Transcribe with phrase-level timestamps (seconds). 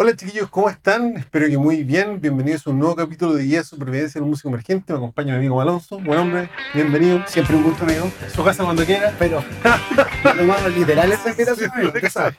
[0.00, 1.16] Hola chiquillos, ¿cómo están?
[1.16, 2.20] Espero que muy bien.
[2.20, 4.92] Bienvenidos a un nuevo capítulo de Guía de Supervivencia en un músico emergente.
[4.92, 5.98] Me acompaña mi amigo Alonso.
[5.98, 7.20] Buen hombre, bienvenido.
[7.26, 8.08] Siempre un gusto, amigo.
[8.32, 9.12] Su casa cuando quiera.
[9.18, 9.42] Pero
[10.36, 11.92] lo más literal esa invitación, amigo.
[11.94, 12.36] ¿Qué sabes?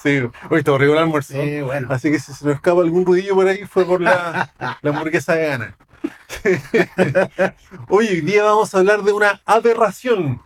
[0.00, 1.32] Sí, hoy estamos regular almuerzo.
[1.32, 1.88] Sí, bueno.
[1.90, 5.34] Así que si se nos escapa algún ruidillo por ahí fue por la, la hamburguesa
[5.34, 5.76] vegana.
[7.88, 10.40] Hoy, hoy día vamos a hablar de una aberración.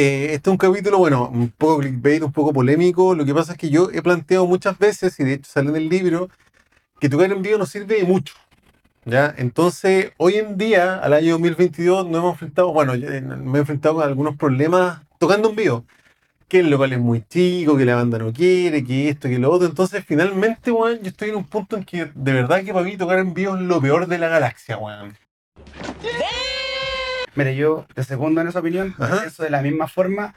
[0.00, 3.16] Eh, este es un capítulo, bueno, un poco clickbait, un poco polémico.
[3.16, 5.76] Lo que pasa es que yo he planteado muchas veces, y de hecho sale en
[5.76, 6.28] el libro,
[7.00, 8.34] que tocar en vivo nos sirve de mucho.
[9.04, 9.34] ¿ya?
[9.38, 13.96] Entonces, hoy en día, al año 2022, nos hemos enfrentado, bueno, eh, me he enfrentado
[13.96, 15.84] con algunos problemas tocando en vivo.
[16.46, 19.50] Que el local es muy chico, que la banda no quiere, que esto, que lo
[19.50, 19.66] otro.
[19.66, 22.96] Entonces, finalmente, weón, yo estoy en un punto en que de verdad que para mí
[22.96, 25.16] tocar en vivo es lo peor de la galaxia, weón.
[27.38, 28.96] Mire, yo te segundo en esa opinión.
[28.98, 29.20] Ajá.
[29.20, 30.34] Pienso de la misma forma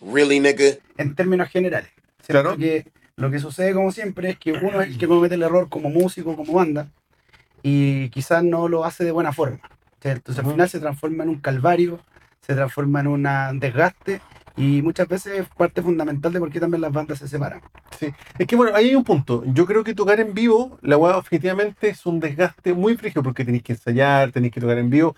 [0.00, 0.64] Really, nigga?
[0.96, 1.90] en términos generales.
[2.22, 2.42] ¿cierto?
[2.42, 2.56] Claro.
[2.56, 5.68] Que lo que sucede, como siempre, es que uno es el que comete el error
[5.68, 6.88] como músico, como banda,
[7.62, 9.60] y quizás no lo hace de buena forma.
[10.00, 10.30] ¿cierto?
[10.32, 12.00] Entonces, al final se transforma en un calvario,
[12.40, 14.22] se transforma en un desgaste,
[14.56, 17.60] y muchas veces es parte fundamental de por qué también las bandas se separan.
[18.00, 19.44] Sí, es que bueno, ahí hay un punto.
[19.48, 23.44] Yo creo que tocar en vivo, la weá objetivamente es un desgaste muy frígido porque
[23.44, 25.14] tenéis que ensayar, tenéis que tocar en vivo.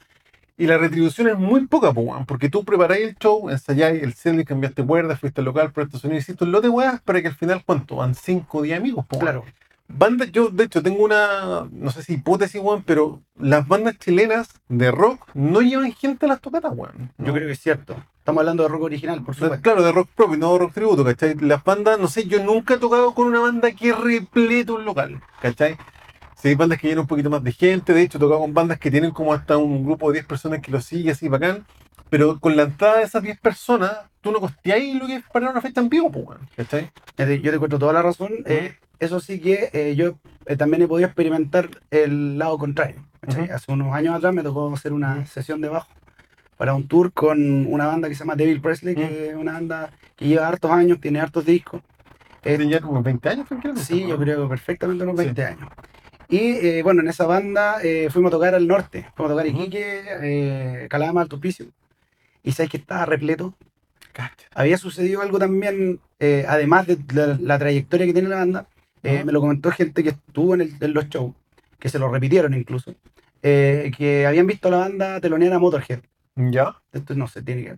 [0.57, 1.93] Y la retribución es muy poca,
[2.27, 6.21] porque tú preparáis el show, ensayáis el set, cambiaste cuerdas, fuiste al local, prestaste sonido,
[6.21, 7.97] hiciste un lote de weas para que al final, ¿cuánto?
[7.97, 9.19] Van 5 o 10 amigos, po.
[9.19, 9.45] Claro.
[9.89, 14.49] Bandas, yo de hecho tengo una, no sé si hipótesis, weón, pero las bandas chilenas
[14.69, 17.13] de rock no llevan gente a las tocatas, weón.
[17.19, 17.97] Yo creo que es cierto.
[18.19, 19.61] Estamos hablando de rock original, por supuesto.
[19.61, 21.35] Claro, de rock propio, no rock tributo, ¿cachai?
[21.35, 25.21] Las bandas, no sé, yo nunca he tocado con una banda que repleto un local,
[25.43, 25.77] ¿cachai?
[26.49, 28.79] Hay bandas que llenan un poquito más de gente, de hecho he tocado con bandas
[28.79, 31.65] que tienen como hasta un grupo de 10 personas que lo sigue así bacán,
[32.11, 35.51] pero con la entrada de esas 10 personas, tú no costeáis lo que es para
[35.51, 36.91] una fiesta en vivo, pues, ¿cachai?
[37.17, 38.31] Yo te encuentro toda la razón.
[38.47, 40.15] eh, eso sí que eh, yo
[40.47, 43.05] eh, también he podido experimentar el lado contrario.
[43.53, 45.89] Hace unos años atrás me tocó hacer una sesión de bajo
[46.57, 49.91] para un tour con una banda que se llama Devil Presley, que es una banda
[50.15, 51.83] que lleva hartos años, tiene hartos discos.
[52.43, 53.77] Tienen ya como 20 años, creo.
[53.77, 55.25] sí, yo creo perfectamente unos Sí.
[55.25, 55.69] 20 años.
[56.29, 59.47] Y eh, bueno, en esa banda eh, fuimos a tocar al norte, fuimos a tocar.
[59.47, 61.67] Iquique, eh, Calama, Alto Hospicio.
[62.43, 63.55] Y sabes que estaba repleto,
[64.55, 68.67] había sucedido algo también, eh, además de la, la trayectoria que tiene la banda,
[69.03, 71.35] eh, me lo comentó gente que estuvo en, el- en los shows,
[71.79, 72.95] que se lo repitieron incluso,
[73.43, 76.01] que habían visto a la banda telonear a Motorhead.
[76.37, 76.77] ¿Ya?
[76.95, 77.75] Esto no sé, tiene que,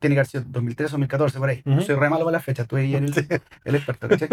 [0.00, 1.62] tiene que haber sido 2013 o 2014, por ahí.
[1.64, 1.82] Ujú.
[1.82, 3.20] Soy re malo para las fechas, estuve ahí en el, Sí.
[3.64, 4.28] el experto, ¿cachai?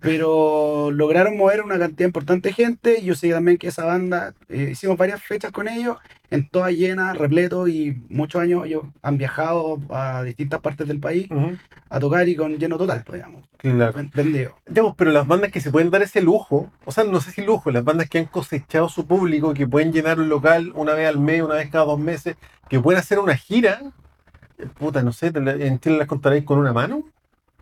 [0.00, 3.02] Pero lograron mover una cantidad importante de gente.
[3.02, 5.96] Yo sé también que esa banda, eh, hicimos varias fechas con ellos,
[6.30, 11.28] en todas llenas, repleto, y muchos años ellos han viajado a distintas partes del país
[11.30, 11.56] Ujú.
[11.88, 13.44] a tocar y con lleno total, pues, digamos.
[13.56, 13.92] Claro.
[13.94, 14.54] Ven- Vendido.
[14.72, 17.42] Pues, pero las bandas que se pueden dar ese lujo, o sea, no sé si
[17.42, 21.08] lujo, las bandas que han cosechado su público, que pueden llenar un local una vez
[21.08, 22.36] al mes, una vez cada dos meses,
[22.68, 26.72] que pueden hacer una gira, eh, puta, no sé, en Chile las contaréis con una
[26.72, 27.04] mano.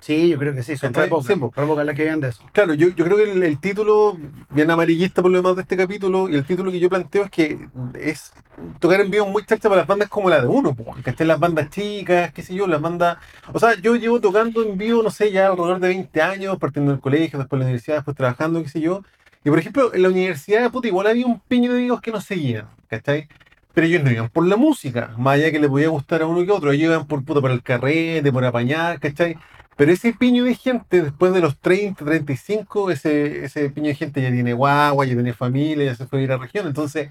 [0.01, 2.43] Sí, yo creo que sí, son re pocas, las que viven de eso.
[2.53, 4.17] Claro, yo, yo creo que el, el título,
[4.51, 7.31] bien amarillista por lo demás de este capítulo, y el título que yo planteo es
[7.31, 8.33] que es
[8.79, 11.41] tocar en vivo muy charcha para las bandas como la de uno, que estén las
[11.41, 13.19] bandas chicas, qué sé yo, las bandas...
[13.53, 16.93] O sea, yo llevo tocando en vivo, no sé, ya alrededor de 20 años, partiendo
[16.93, 19.03] del colegio, después de la universidad, después trabajando, qué sé yo.
[19.45, 22.25] Y por ejemplo, en la universidad, puta, igual había un piño de amigos que nos
[22.25, 23.29] seguían, ¿cachai?
[23.77, 26.43] Pero ellos no iban por la música, más allá que le podía gustar a uno
[26.47, 29.37] que otro, ellos iban por, puta, por el carrete, por apañar, ¿cachai?
[29.77, 34.23] Pero ese piño de gente, después de los 30, 35, ese, ese piño de gente
[34.23, 36.67] ya tiene guagua, ya tiene familia, ya se fue a ir a la región.
[36.67, 37.11] Entonces,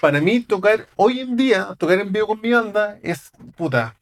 [0.00, 3.94] para mí, tocar hoy en día, tocar en vivo con mi banda, es puta.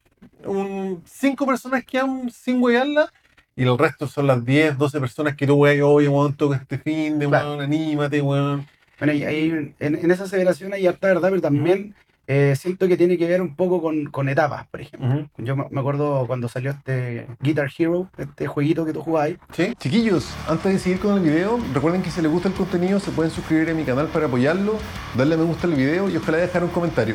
[0.45, 3.13] Un, cinco personas que aún sin wearla,
[3.57, 6.79] y el resto son las 10, 12 personas que tú weas, oye, weón, toca este
[6.79, 7.49] fin de Claro.
[7.49, 8.76] weón, anímate, weón.
[8.99, 11.95] Bueno, y ahí en, en esa aceleración hay harta verdad, pero también
[12.29, 15.29] eh, siento que tiene que ver un poco con, con etapas, por ejemplo.
[15.39, 19.35] Yo me me acuerdo cuando salió este Guitar Hero, este jueguito que tú jugabas.
[19.53, 19.75] ¿Sí?
[19.79, 23.13] Chiquillos, antes de seguir con el video, recuerden que si les gusta el contenido se
[23.13, 24.79] pueden suscribir a mi canal para apoyarlo,
[25.17, 27.15] darle a me gusta al video y ojalá dejar un comentario.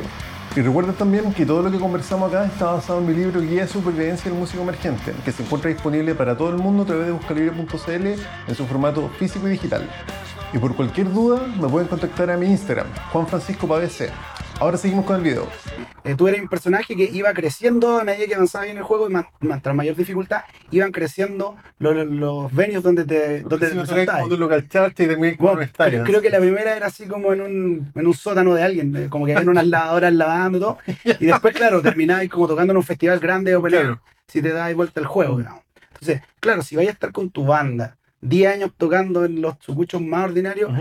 [0.54, 3.62] Y recuerden también que todo lo que conversamos acá está basado en mi libro Guía
[3.62, 7.06] de Supervivencia del Músico Emergente, que se encuentra disponible para todo el mundo a través
[7.06, 8.08] de buscalibre.cl
[8.48, 9.90] en su formato físico y digital.
[10.52, 14.12] Y por cualquier duda me pueden contactar a mi Instagram, Juan Francisco Pavese.
[14.62, 15.48] Ahora seguimos con el video.
[16.04, 19.10] Eh, tú eres un personaje que iba creciendo a medida que avanzaba en el juego
[19.10, 23.58] y más, más- tras mayor dificultad iban creciendo los, los, los venues donde te, donde
[23.58, 24.22] te Si presentabas.
[24.22, 27.42] como un local y como Bueno, creo, creo que la primera era así como en
[27.42, 30.78] un, en un sótano de alguien, eh, como que había unas lavadoras lavando y todo.
[31.20, 34.02] Y después, claro, termináis como tocando en un festival grande o pelea, Claro.
[34.28, 35.40] si te das vuelta el juego.
[35.40, 40.02] Entonces, claro, si vais a estar con tu banda, 10 años tocando en los sucuchos
[40.04, 40.72] más ordinarios,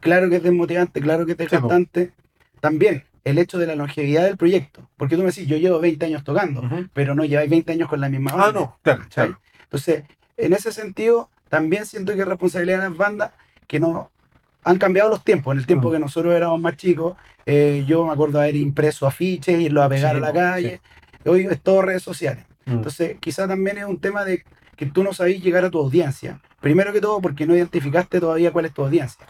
[0.00, 2.12] claro que es desmotivante, claro que es Sí, desgastante.
[2.60, 4.88] También el hecho de la longevidad del proyecto.
[4.96, 6.62] Porque tú me decís, yo llevo 20 años tocando,
[6.92, 8.46] pero no lleváis 20 años con la misma banda.
[8.46, 8.78] Ah, no,
[9.10, 9.38] claro.
[9.62, 10.04] Entonces,
[10.36, 13.32] en ese sentido, también siento que es responsabilidad de las bandas
[13.66, 14.10] que no
[14.64, 15.52] han cambiado los tiempos.
[15.52, 19.06] En el tiempo que nosotros éramos más chicos, eh, yo me acuerdo de haber impreso
[19.06, 20.80] afiches, irlos a pegar Sí, a la calle.
[21.24, 22.44] Hoy es todo redes sociales.
[22.66, 22.72] Mm.
[22.72, 24.44] Entonces, quizá también es un tema de
[24.76, 26.40] que tú no sabís llegar a tu audiencia.
[26.60, 29.26] Primero que todo, porque no identificaste todavía cuál es tu audiencia.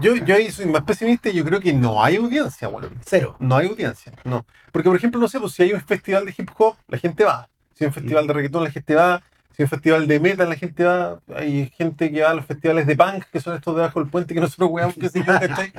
[0.00, 2.98] Yo, yo ahí soy más pesimista y yo creo que no hay audiencia, weón.
[3.04, 3.36] Cero.
[3.38, 4.46] No hay audiencia, no.
[4.70, 7.24] Porque, por ejemplo, no sé, pues si hay un festival de hip hop, la gente
[7.24, 7.48] va.
[7.74, 9.22] Si hay un festival de reggaetón, la gente va.
[9.50, 11.20] Si hay un festival de metal, la gente va.
[11.34, 14.34] Hay gente que va a los festivales de punk, que son estos debajo del puente
[14.34, 15.72] que nosotros weamos, que ¿cachai?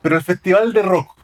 [0.00, 1.16] Pero el festival de rock.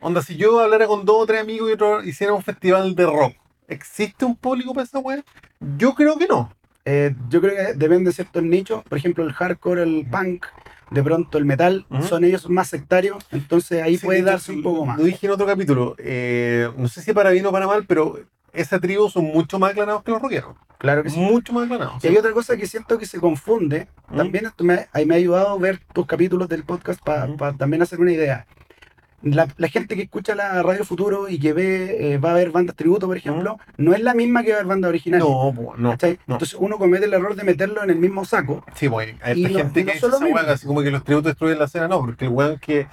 [0.00, 3.06] Onda, si yo hablara con dos o tres amigos y otro hiciera un festival de
[3.06, 3.34] rock,
[3.68, 5.22] ¿existe un público para esa weá?
[5.76, 6.52] Yo creo que no.
[6.84, 8.82] Eh, yo creo que depende de ciertos nichos.
[8.82, 10.46] Por ejemplo, el hardcore, el punk,
[10.92, 13.24] de pronto el metal, son ellos más sectarios.
[13.30, 14.98] Entonces ahí Sí, puede darse un poco más.
[14.98, 15.94] Lo dije en otro capítulo.
[15.98, 18.18] eh, no sé si para bien o para mal, pero
[18.52, 20.54] esa tribu son mucho más aclarados que los rockeros.
[20.78, 21.18] Claro que sí.
[21.18, 22.04] Mucho más aclarados.
[22.04, 23.86] Y hay otra cosa que siento que se confunde.
[24.14, 27.82] También esto me, ahí me ha ayudado a ver tus capítulos del podcast para también
[27.82, 28.46] hacer una idea.
[29.22, 32.50] La, la gente que escucha la Radio Futuro y que ve, eh, va a ver
[32.50, 35.24] bandas tributo, por ejemplo, no es la misma que va a ver bandas originales.
[35.26, 35.74] No, no.
[35.78, 35.92] no.
[36.00, 38.64] Entonces uno comete el error de meterlo en el mismo saco.
[38.74, 41.04] Sí, pues hay esta no- gente no que dice solo esa así como que los
[41.04, 42.86] tributos destruyen la escena, no, porque el weón que.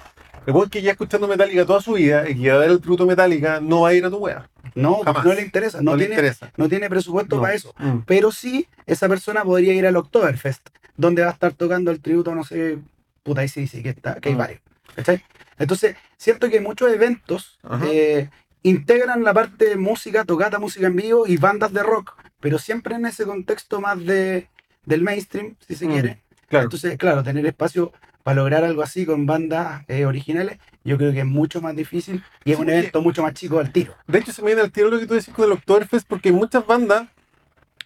[0.46, 2.80] El weón que ya escuchando Metallica toda su vida y que va a ver el
[2.80, 4.48] tributo Metallica no va a ir a tu weá.
[4.74, 5.24] No, Jamás.
[5.24, 6.50] no le interesa, no, No, le tiene, interesa.
[6.56, 7.42] no tiene presupuesto No.
[7.42, 7.74] para eso.
[7.78, 7.98] Mm.
[8.06, 12.34] Pero sí, esa persona podría ir al Oktoberfest, donde va a estar tocando el tributo,
[12.34, 12.78] no sé,
[13.22, 14.38] puta, ahí sí, sí, que, está, que hay Mm.
[14.38, 14.60] varios.
[15.00, 15.22] ¿Cachai?
[15.58, 18.28] Entonces, siento que muchos eventos eh,
[18.62, 22.94] integran la parte de música, tocata, música en vivo y bandas de rock, pero siempre
[22.94, 24.48] en ese contexto más de,
[24.84, 26.22] del mainstream, si se Mm, quiere.
[26.48, 26.64] Claro.
[26.64, 27.92] Entonces, claro, tener espacio
[28.22, 32.22] para lograr algo así con bandas eh, originales, yo creo que es mucho más difícil
[32.44, 33.94] y es Sí, un evento mucho más chico al tiro.
[34.06, 36.32] De hecho, se me viene al tiro lo que tú decís con el Oktoberfest, porque
[36.32, 37.08] muchas bandas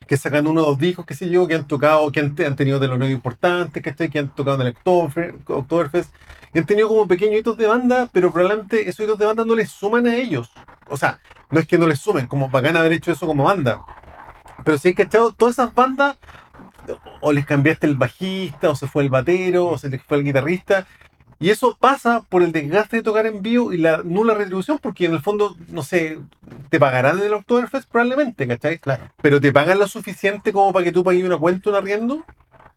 [0.06, 2.80] que sacan uno o dos discos, qué sé yo, que han tocado, que han, tenido
[2.80, 4.10] teloneos importantes, ¿cachai?
[4.10, 6.14] Que han tocado en el Oktoberfe- Oktoberfest,
[6.52, 9.54] y han tenido como pequeños hitos de banda, pero probablemente esos hitos de banda no
[9.54, 10.50] les suman a ellos.
[10.88, 11.18] O sea,
[11.50, 13.80] no es que no les sumen, como bacán haber hecho eso como banda.
[14.64, 16.16] Pero si hay cachado, todas esas bandas,
[17.20, 20.24] o les cambiaste el bajista, o se fue el batero, o se les fue el
[20.24, 20.86] guitarrista,
[21.40, 25.06] y eso pasa por el desgaste de tocar en vivo y la nula retribución, porque
[25.06, 26.18] en el fondo, no sé,
[26.70, 28.78] te pagarán en el Oktoberfest probablemente, ¿cachai?
[28.78, 29.04] Claro.
[29.20, 32.24] Pero te pagan lo suficiente como para que tú pagues una cuenta, un arriendo,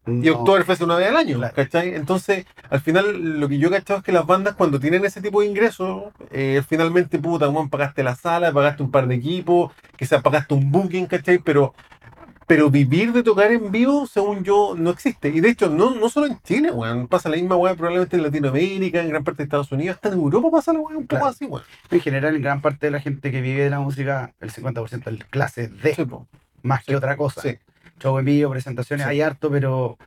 [0.05, 0.37] y No.
[0.39, 1.53] Oktoberfest una vez al año, Claro.
[1.53, 1.93] ¿cachai?
[1.93, 5.21] Entonces, al final, lo que yo he cachado es que las bandas cuando tienen ese
[5.21, 9.73] tipo de ingresos, eh, finalmente, puta, weón, pagaste la sala, pagaste un par de equipos,
[9.97, 11.39] quizás pagaste un booking, ¿cachai?
[11.39, 11.73] Pero,
[12.47, 15.27] pero vivir de tocar en vivo, según yo, no existe.
[15.29, 18.23] Y de hecho, no, no solo en Chile, weón, pasa la misma weón probablemente en
[18.23, 21.19] Latinoamérica, en gran parte de Estados Unidos, hasta en Europa pasa la weón un poco
[21.19, 21.25] Claro.
[21.27, 21.63] así, weón.
[21.91, 25.11] En general, en gran parte de la gente que vive de la música, el 50%
[25.11, 26.05] es clase D, Sí,
[26.63, 26.85] más Sí.
[26.87, 27.41] que otra cosa.
[27.41, 27.57] Sí.
[27.99, 29.97] Show en vivo, presentaciones, hay harto, pero,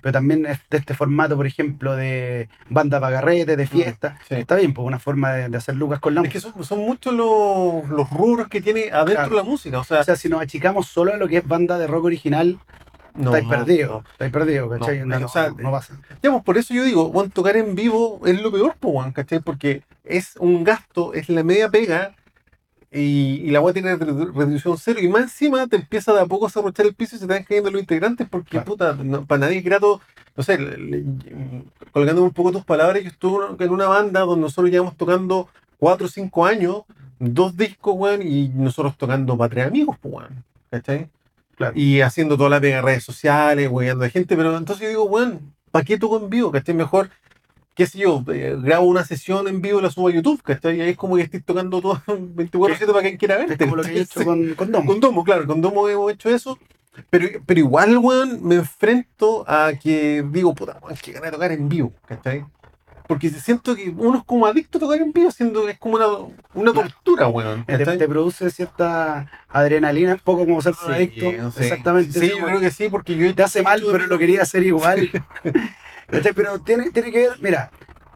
[0.00, 4.18] pero también es de este formato, por ejemplo, de banda pagarrete, de fiesta.
[4.28, 4.34] sí.
[4.36, 6.52] Está bien, pues una forma de, de hacer lucas con la Es que música.
[6.54, 9.36] son, son muchos los, los rubros que tiene adentro Claro.
[9.36, 11.78] la música, o sea, O sea, si nos achicamos solo a lo que es banda
[11.78, 12.58] de rock original,
[13.14, 14.02] no, estáis perdidos.
[14.04, 14.10] no.
[14.12, 15.00] Estáis perdidos, ¿cachai?
[15.00, 15.94] No, No, o sea, no pasa.
[16.22, 19.40] Digamos, por eso yo digo, weón, tocar en vivo es lo peor, po, weón, ¿cachai?
[19.40, 22.14] Porque es un gasto, es la media pega
[22.92, 25.00] y, y la weá tiene redu- reducción cero.
[25.00, 27.32] Y más encima te empieza de a poco a cerrochar el piso y se te
[27.32, 28.64] van cayendo los integrantes porque, Claro.
[28.66, 30.00] puta, no- para nadie es grato,
[30.36, 31.04] no sé, le- le-
[31.92, 36.06] colgándome un poco tus palabras, yo estuve en una banda donde nosotros llevamos tocando cuatro
[36.06, 36.82] o cinco años,
[37.18, 41.08] dos discos, weón, y nosotros tocando para tres amigos, pues, weón, ¿cachai?
[41.56, 41.72] Claro.
[41.78, 45.52] Y haciendo toda la pega redes sociales, weyando de gente, pero entonces yo digo, weón,
[45.70, 46.50] ¿para qué toco en vivo?
[46.50, 46.74] ¿Cachai?
[46.74, 47.10] Mejor,
[47.74, 50.76] qué sé yo, eh, grabo una sesión en vivo y la subo a YouTube, ¿cachai?
[50.76, 53.54] Y ahí es como que estoy tocando todo 24-7 para quien quiera verte.
[53.54, 54.86] Es como lo que he hecho con, con Domo.
[54.86, 56.58] Con Domo, claro, con Domo hemos hecho eso.
[57.08, 61.52] Pero, pero igual, weón, me enfrento a que digo, puta, weón, que ganas de tocar
[61.52, 62.44] en vivo, ¿cachai?
[63.06, 65.96] Porque siento que uno es como adicto a tocar en vivo, siendo que es como
[65.96, 66.06] una,
[66.54, 67.64] una tortura, weón.
[67.64, 67.98] te, ¿cachai?
[67.98, 71.30] te produce cierta adrenalina, un poco como ser Sí, adicto.
[71.52, 71.62] sí.
[71.64, 72.18] Exactamente.
[72.20, 74.62] Sí, eso, yo creo que sí, porque yo te hace mal, pero lo quería hacer
[74.64, 75.10] igual.
[76.10, 76.32] ¿Cachai?
[76.32, 77.70] Pero tiene, tiene que ver, mira,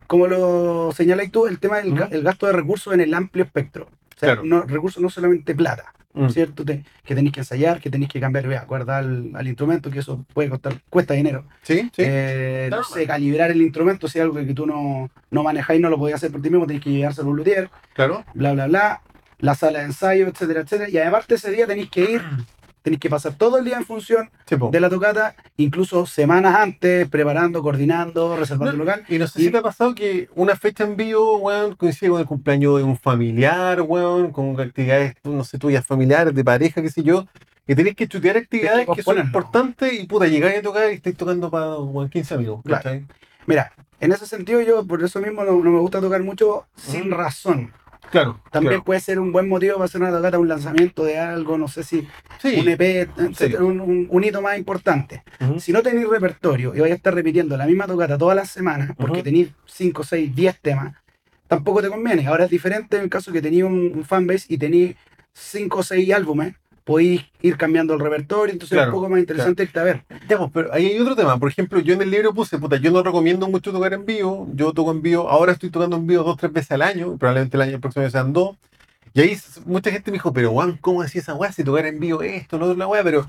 [0.06, 3.84] como lo señalas tú, el tema del el gasto de recursos en el amplio espectro.
[3.84, 4.42] O sea, Claro.
[4.44, 6.28] no, recursos no solamente plata, Mm.
[6.28, 6.64] ¿cierto?
[6.64, 9.98] Te- que tenéis que ensayar, que tenéis que cambiar de cuerda al, al instrumento, que
[9.98, 11.44] eso puede costar, cuesta dinero.
[11.62, 12.02] Sí, sí.
[12.04, 12.84] Eh, no Claro.
[12.94, 16.16] sé, calibrar el instrumento, si es algo que tú no, no manejáis, no lo podías
[16.18, 18.24] hacer por ti mismo, tenéis que llevárselo a un luthier, claro.
[18.34, 19.00] bla, bla, bla,
[19.40, 20.88] la sala de ensayo, etcétera, etcétera.
[20.88, 22.22] Y aparte ese día tenéis que ir
[22.84, 27.08] tenés que pasar todo el día en función Sí, de la tocata, incluso semanas antes,
[27.08, 29.04] preparando, coordinando, reservando No, local.
[29.08, 32.10] Y no sé Y- si te ha pasado que una fecha en vivo, weón, coincide
[32.10, 36.82] con el cumpleaños de un familiar, weón, con actividades, no sé, tuyas familiares, de pareja,
[36.82, 37.24] qué sé yo,
[37.66, 41.16] y tenés que chutear actividades que son importantes y puta, llegáis a tocar y estáis
[41.16, 43.00] tocando para weón, 15 amigos, Claro.
[43.46, 47.10] Mira, en ese sentido yo por eso mismo no, no me gusta tocar mucho sin
[47.10, 47.72] razón.
[48.10, 48.84] Claro, También claro.
[48.84, 51.82] puede ser un buen motivo para hacer una tocata, un lanzamiento de algo, no sé
[51.82, 52.06] si
[52.40, 52.56] Sí.
[52.60, 55.22] un EP, etcétera, un, un- un hito más importante.
[55.58, 58.90] Si no tenéis repertorio y vais a estar repitiendo la misma tocata todas las semanas,
[58.96, 59.22] porque Ujú.
[59.24, 60.94] tenéis 5, 6, 10 temas,
[61.48, 62.26] tampoco te conviene.
[62.26, 64.94] Ahora es diferente en el caso que tenéis un, un fanbase y tenéis
[65.32, 69.20] 5 o 6 álbumes, podéis ir cambiando el repertorio, entonces Claro, es un poco más
[69.20, 70.04] interesante irte a ver.
[70.28, 71.38] Ya, pues, pero ahí hay otro tema.
[71.38, 74.46] Por ejemplo, yo en el libro puse, puta, yo no recomiendo mucho tocar en vivo.
[74.54, 77.16] Yo toco en vivo, ahora estoy tocando en vivo dos, tres veces al año.
[77.16, 78.56] Probablemente el año próximo sean dos.
[79.14, 81.52] Y ahí mucha gente me dijo, pero Juan, ¿cómo hacía esa weá?
[81.52, 83.02] Si tocar en vivo esto, lo otro, la weá.
[83.02, 83.26] Pero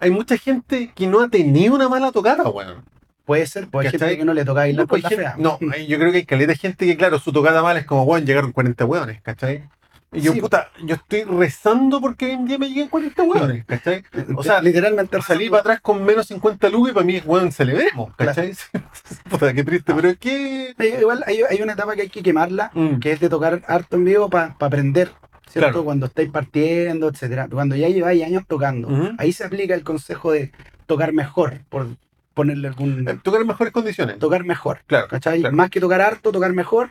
[0.00, 2.82] hay mucha gente que no ha tenido una mala tocada, weón.
[3.24, 5.34] Puede ser, pues hay gente que no le toca bailar No, la gente- fea.
[5.38, 8.04] no, yo creo que hay caleta de gente que, claro, su tocada mala es como,
[8.04, 9.64] weón, llegaron 40 weones, ¿cachai?
[10.10, 10.40] Y yo, Sí.
[10.40, 14.02] puta, yo estoy rezando porque hoy en día me lleguen 40 weones, ¿cachai?
[14.36, 17.52] O sea, literalmente salí para atrás con menos 50 lucas y para mí es weón,
[17.52, 18.32] celebremos, Claro.
[18.34, 18.52] ¿cachai?
[19.30, 20.74] Puta, qué triste, pero es que.
[21.00, 23.96] Igual hay, hay una etapa que hay que quemarla, Mm, que es de tocar harto
[23.96, 25.10] en vivo para aprender,
[25.50, 25.68] ¿cierto?
[25.70, 25.84] Claro.
[25.84, 27.46] Cuando estáis partiendo, etcétera.
[27.50, 29.10] Cuando ya lleváis años tocando, Ujú.
[29.18, 30.52] ahí se aplica el consejo de
[30.86, 31.86] tocar mejor, por
[32.32, 33.06] ponerle algún...
[33.08, 34.18] eh, tocar en mejores condiciones.
[34.18, 35.40] Tocar mejor, Claro, ¿cachai?
[35.40, 35.54] claro.
[35.54, 36.90] Más que tocar harto, tocar mejor.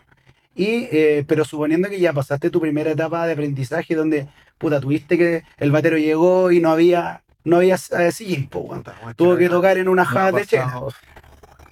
[0.58, 5.18] Y, eh, pero suponiendo que ya pasaste tu primera etapa de aprendizaje donde, puta, tuviste
[5.18, 8.84] que el batero llegó y no había, no había eh, sillín, po, weón,
[9.16, 10.92] Tuvo que tocar en una jada de pasado.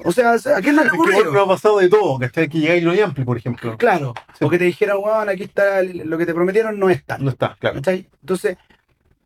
[0.03, 1.15] O sea, ¿a quién no le Es que ocurrió?
[1.15, 2.47] bueno, me ha pasado de todo, ¿cachai?
[2.47, 3.75] Que llegáis y no hay ampli, por ejemplo.
[3.77, 4.43] Claro, Sí.
[4.45, 7.17] o que te dijeron, weón, aquí está lo que te prometieron, no está.
[7.17, 7.77] No está, claro.
[7.77, 8.07] ¿Cachai?
[8.21, 8.57] Entonces,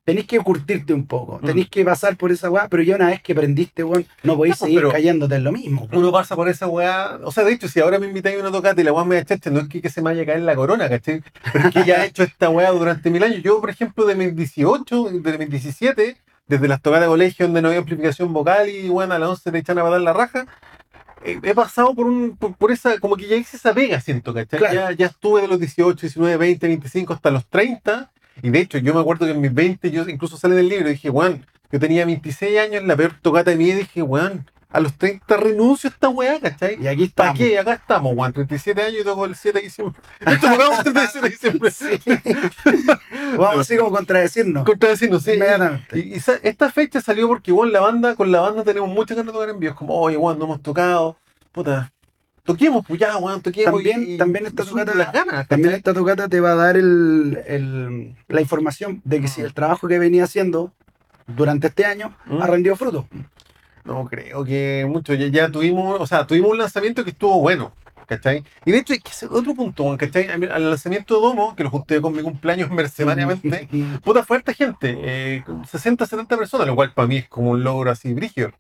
[0.10, 1.46] tenés que curtirte un poco, Mm.
[1.46, 4.56] tenés que pasar por esa weá, pero ya una vez que aprendiste, weón, no podéis
[4.56, 5.88] No, pues, seguir cayéndote en lo mismo.
[5.92, 7.20] Uno pasa por esa weá.
[7.24, 9.24] O sea, de hecho, si ahora me invitáis a una tocata y la weá me
[9.24, 11.22] chacha, no es que, que se me vaya a caer la corona, ¿cachai?
[11.54, 13.44] Pero es que ya he hecho esta weá durante mil años.
[13.44, 17.62] Yo, por ejemplo, de mis 18, de mis 17, desde las tocadas de colegio donde
[17.62, 20.48] no había amplificación vocal y bueno, a las 11 te echan a dar la raja,
[21.24, 24.34] eh, he pasado por un por, por esa, como que ya hice esa pega, siento,
[24.34, 24.58] ¿cachai?
[24.58, 24.74] Claro.
[24.74, 28.10] Ya, ya estuve de los 18, 19, 20, 25 hasta los 30.
[28.42, 30.88] Y de hecho, yo me acuerdo que en mis 20, yo incluso sale del libro
[30.90, 34.02] y dije, weón, yo tenía 26 años, la peor tocata de mi vida, y dije,
[34.02, 36.78] weón, a los 30 renuncio a esta weá, ¿cachai?
[36.82, 37.38] Y aquí ¿Para estamos.
[37.40, 37.58] qué?
[37.60, 40.02] Acá estamos, weón, 37 años y toco el 7 de diciembre.
[40.20, 41.72] Tocamos el 37 de diciembre.
[43.38, 44.66] Vamos así como contradecirnos.
[44.66, 45.32] Contradeciendo, sí.
[45.34, 46.00] Inmediatamente.
[46.00, 49.34] Y, y esta fecha salió porque, igual la banda, con la banda tenemos muchas ganas
[49.34, 49.72] de tocar en vivo.
[49.72, 51.18] Es como, oye, weón, no hemos tocado.
[51.52, 51.92] Puta,
[52.44, 53.74] toquemos, pues ya, weón, toquemos.
[53.74, 55.48] También- y, también esta tocata- las ganas.
[55.48, 59.54] También esta tocata te va a dar el, el- la información de que si el
[59.54, 60.72] trabajo que venía haciendo
[61.28, 62.42] durante este año Mm.
[62.42, 63.08] ha rendido fruto.
[63.86, 65.14] No creo que mucho.
[65.14, 67.72] Ya, ya tuvimos, o sea, tuvimos un lanzamiento que estuvo bueno,
[68.08, 68.44] ¿cachai?
[68.66, 70.28] Y de hecho, hay que hacer otro punto, ¿cachai?
[70.28, 73.68] Al al lanzamiento de Domo, que lo junté con mi cumpleaños mercenariamente,
[74.04, 77.64] puta, fue harta gente, eh, 60, 70 personas, lo cual para mí es como un
[77.64, 78.52] logro así brígido.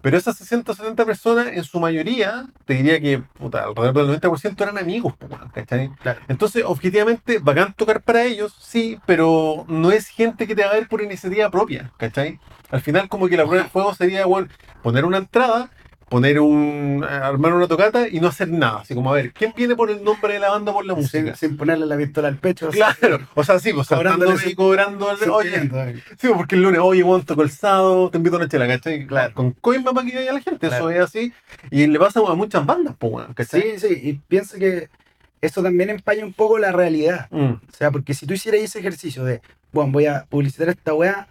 [0.00, 4.20] Pero esas 60 o 70 personas, en su mayoría, te diría que puta, alrededor del
[4.20, 5.14] 90% eran amigos,
[5.52, 5.90] ¿cachai?
[6.02, 6.20] Claro.
[6.28, 10.74] Entonces, objetivamente, bacán tocar para ellos, sí, pero no es gente que te va a
[10.74, 12.38] ver por iniciativa propia, ¿cachai?
[12.70, 14.48] Al final, como que la prueba de fuego sería, bueno,
[14.82, 15.70] poner una entrada,
[16.08, 17.04] poner un.
[17.08, 18.80] armar una tocata y no hacer nada.
[18.80, 21.34] Así como, a ver, ¿quién viene por el nombre de la banda por la música?
[21.36, 22.68] sin ponerle la pistola al pecho.
[22.70, 25.16] Claro, o sea, sí, pues saltándome y cobrando.
[25.16, 25.70] sin- Oye,
[26.20, 27.04] Sí, porque el lunes, oye,
[27.38, 29.06] el sábado, te invito a una chela, ¿cachai?
[29.06, 29.34] Claro.
[29.34, 30.90] Con coima para que vaya la gente, Claro.
[30.90, 31.32] eso es así.
[31.70, 33.26] Y le pasa a muchas bandas, pues.
[33.48, 34.88] Sí, sí, y pienso que
[35.40, 37.28] eso también empaña un poco la realidad.
[37.30, 39.40] Mm, O sea, porque si tú hicieras ese ejercicio de,
[39.72, 41.28] bueno, voy a publicitar esta weá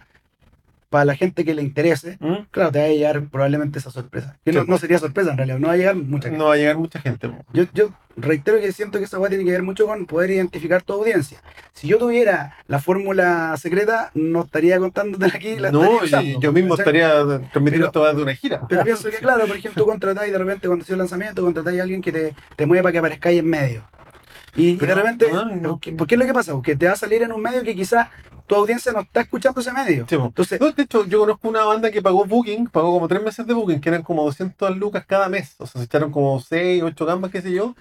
[0.88, 2.48] para la gente que le interese, mm.
[2.50, 4.36] claro, te va a llegar probablemente esa sorpresa.
[4.44, 6.38] Que no, no sería sorpresa en realidad, no va a llegar mucha gente.
[6.38, 7.30] No va a llegar mucha gente.
[7.52, 10.82] Yo, yo reitero que siento que esa weá tiene que ver mucho con poder identificar
[10.82, 11.40] tu audiencia.
[11.72, 15.56] Si yo tuviera la fórmula secreta, no estaría contándote aquí.
[15.56, 18.62] La No, usando, yo mismo estaría transmitiendo esto de una gira.
[18.68, 21.80] Pero pienso que, claro, por ejemplo, tú contratáis de repente cuando hacía el lanzamiento, contratáis
[21.80, 23.84] a alguien que te, te mueve para que aparezcáis en medio.
[24.58, 25.26] Y, y de Pero, repente,
[25.60, 25.78] no.
[25.80, 26.52] ¿qué- ¿por qué es lo que pasa?
[26.52, 28.08] Porque te va a salir en un medio que quizás
[28.46, 30.06] tu audiencia no está escuchando ese medio.
[30.08, 30.16] Sí.
[30.16, 33.46] Entonces, No, de hecho, yo conozco una banda que pagó Booking, pagó como tres meses
[33.46, 35.54] de Booking, que eran como 200 lucas cada mes.
[35.58, 37.74] O sea, se echaron como 6, 8 gambas, qué sé yo.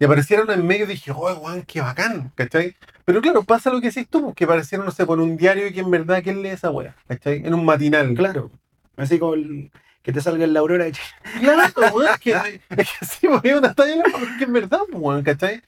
[0.00, 2.74] Y aparecieron en medio y dije, oh, guau, qué bacán, ¿cachai?
[3.04, 5.72] Pero claro, pasa lo que decís tú, que aparecieron, no sé, por un diario y
[5.72, 6.96] que en verdad, ¿quién lee esa wea?
[7.06, 7.46] ¿cachai?
[7.46, 8.12] En un matinal.
[8.14, 8.50] claro,
[8.96, 9.70] así como el-
[10.02, 10.88] que te salga en la aurora.
[10.88, 10.92] y-
[11.40, 11.62] Claro,
[11.94, 12.32] weón, es que,
[12.70, 15.62] es que sí, es una talla, porque en verdad, weón, ¿cachai?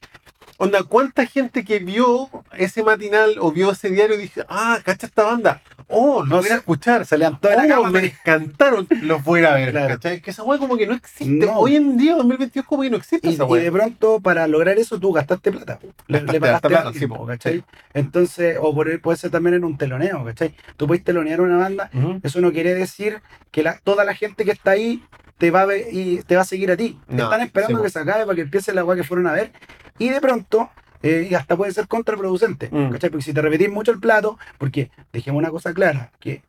[0.59, 5.05] Onda, ¿cuánta gente que vio ese matinal o vio ese diario y dice, ah, cacha
[5.05, 5.61] esta banda?
[5.87, 7.05] oh, los No voy a escuchar.
[7.05, 7.89] Se levantó de la Oh, cama.
[7.91, 9.71] me encantaron, los voy a ir a ver.
[9.71, 9.87] Claro.
[9.95, 10.19] ¿cachai?
[10.21, 11.45] Que esa weá como que no existe.
[11.45, 11.59] No.
[11.59, 13.63] Hoy en día, 2022, como que no existe Y, esa y weá.
[13.63, 15.77] de pronto, para lograr eso, tú gastaste plata.
[16.07, 17.07] Le, Gastaste le pagaste plata, sí.
[17.27, 17.63] ¿cachai?
[17.93, 20.55] Entonces, o por puede ser también en un teloneo, ¿cachai?
[20.75, 21.89] Tú puedes telonear una banda,
[22.23, 23.21] eso no quiere decir
[23.51, 25.03] que la- toda la gente que está ahí
[25.37, 26.99] te va a ver y te va a seguir a ti.
[27.07, 29.33] No, Están esperando sí, que se acabe para que empiece la weá que fueron a
[29.33, 29.51] ver.
[29.99, 30.69] Y de pronto,
[31.03, 32.91] eh, y hasta puede ser contraproducente, Mm.
[32.91, 33.09] ¿cachai?
[33.09, 36.41] Porque si te repetís mucho el plato, porque dejemos una cosa clara, que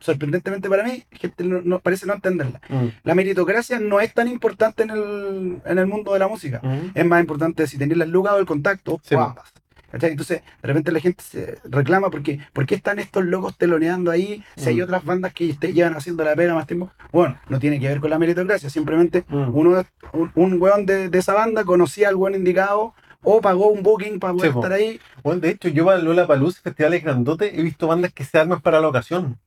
[0.00, 2.60] sorprendentemente para mí, gente no, no- parece no entenderla.
[2.68, 2.86] Mm.
[3.04, 6.60] La meritocracia no es tan importante en el, en el mundo de la música.
[6.62, 6.90] Ujú.
[6.94, 9.52] Es más importante si tenés las lucas o el contacto Sí, o ambas.
[9.92, 10.10] ¿Cachai?
[10.10, 14.42] Entonces, de repente la gente se reclama porque ¿por qué están estos locos teloneando ahí
[14.56, 14.84] si hay Mm.
[14.84, 16.90] otras bandas que te llevan haciendo la pega más tiempo?
[17.12, 19.54] Bueno, no tiene que ver con la meritocracia, simplemente Mm.
[19.54, 19.84] uno,
[20.14, 24.18] un, un weón de, de esa banda conocía al buen indicado o pagó un booking
[24.18, 25.00] para poder Sí, estar ahí.
[25.22, 28.60] Bueno, de hecho, yo para Lola Paluz, festivales grandotes, he visto bandas que se arman
[28.60, 29.38] para la ocasión.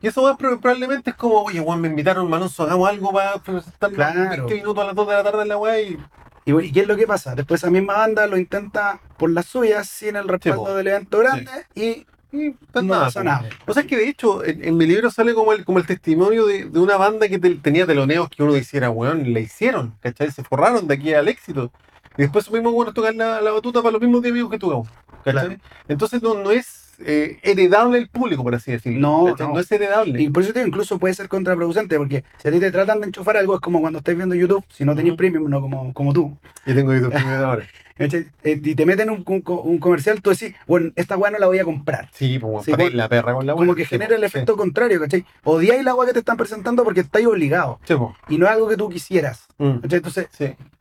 [0.00, 3.92] Y eso pro- probablemente es como, oye, Juan, me invitaron, Manonso, hagamos algo para presentar
[3.92, 4.30] Claro.
[4.46, 5.98] 20 minutos a las 2 de la tarde en la weá y.
[6.44, 7.34] Y, bueno, ¿y qué es lo que pasa?
[7.34, 10.74] Después esa misma banda lo intenta por las suyas, sin el respaldo po.
[10.74, 13.48] del evento grande y y no nada, pasa nada.
[13.66, 15.86] O sea, es que de hecho, en, en mi libro sale como el, como el
[15.86, 19.94] testimonio de, de una banda que te- tenía teloneos que uno hiciera, weón, le hicieron,
[20.00, 20.30] ¿cachai?
[20.30, 21.70] Se forraron de aquí al éxito.
[22.16, 24.58] Y después esos mismos buenos tocar la, la batuta para los mismos 10 amigos que
[24.58, 24.88] tocamos,
[25.24, 25.32] ¿cachai?
[25.46, 25.56] Claro.
[25.88, 29.00] Entonces no, no es eh, heredable el público, por así decirlo.
[29.00, 29.52] No, no.
[29.54, 30.20] no es heredable.
[30.22, 33.00] Y por eso te digo, incluso puede ser contraproducente, porque si a ti te tratan
[33.00, 35.18] de enchufar algo, es como cuando estés viendo YouTube, si no tenéis Ujú.
[35.18, 36.36] premium, no como, como tú.
[36.66, 37.66] Y tengo YouTube Premium ahora.
[37.98, 41.46] Eh, y te meten un, un, un comercial, tú decís, bueno, esta weá no la
[41.46, 42.08] voy a comprar.
[42.12, 44.98] Sí, pues, Sí, la perra con la Como que Sí, genera el pues, efecto contrario,
[44.98, 45.24] ¿cachai?
[45.44, 47.78] Odiáis la weá que te están presentando porque estáis obligados.
[47.86, 48.00] Pues.
[48.28, 49.46] Y no es algo que tú quisieras.
[49.58, 49.78] Mm.
[49.84, 50.26] Entonces,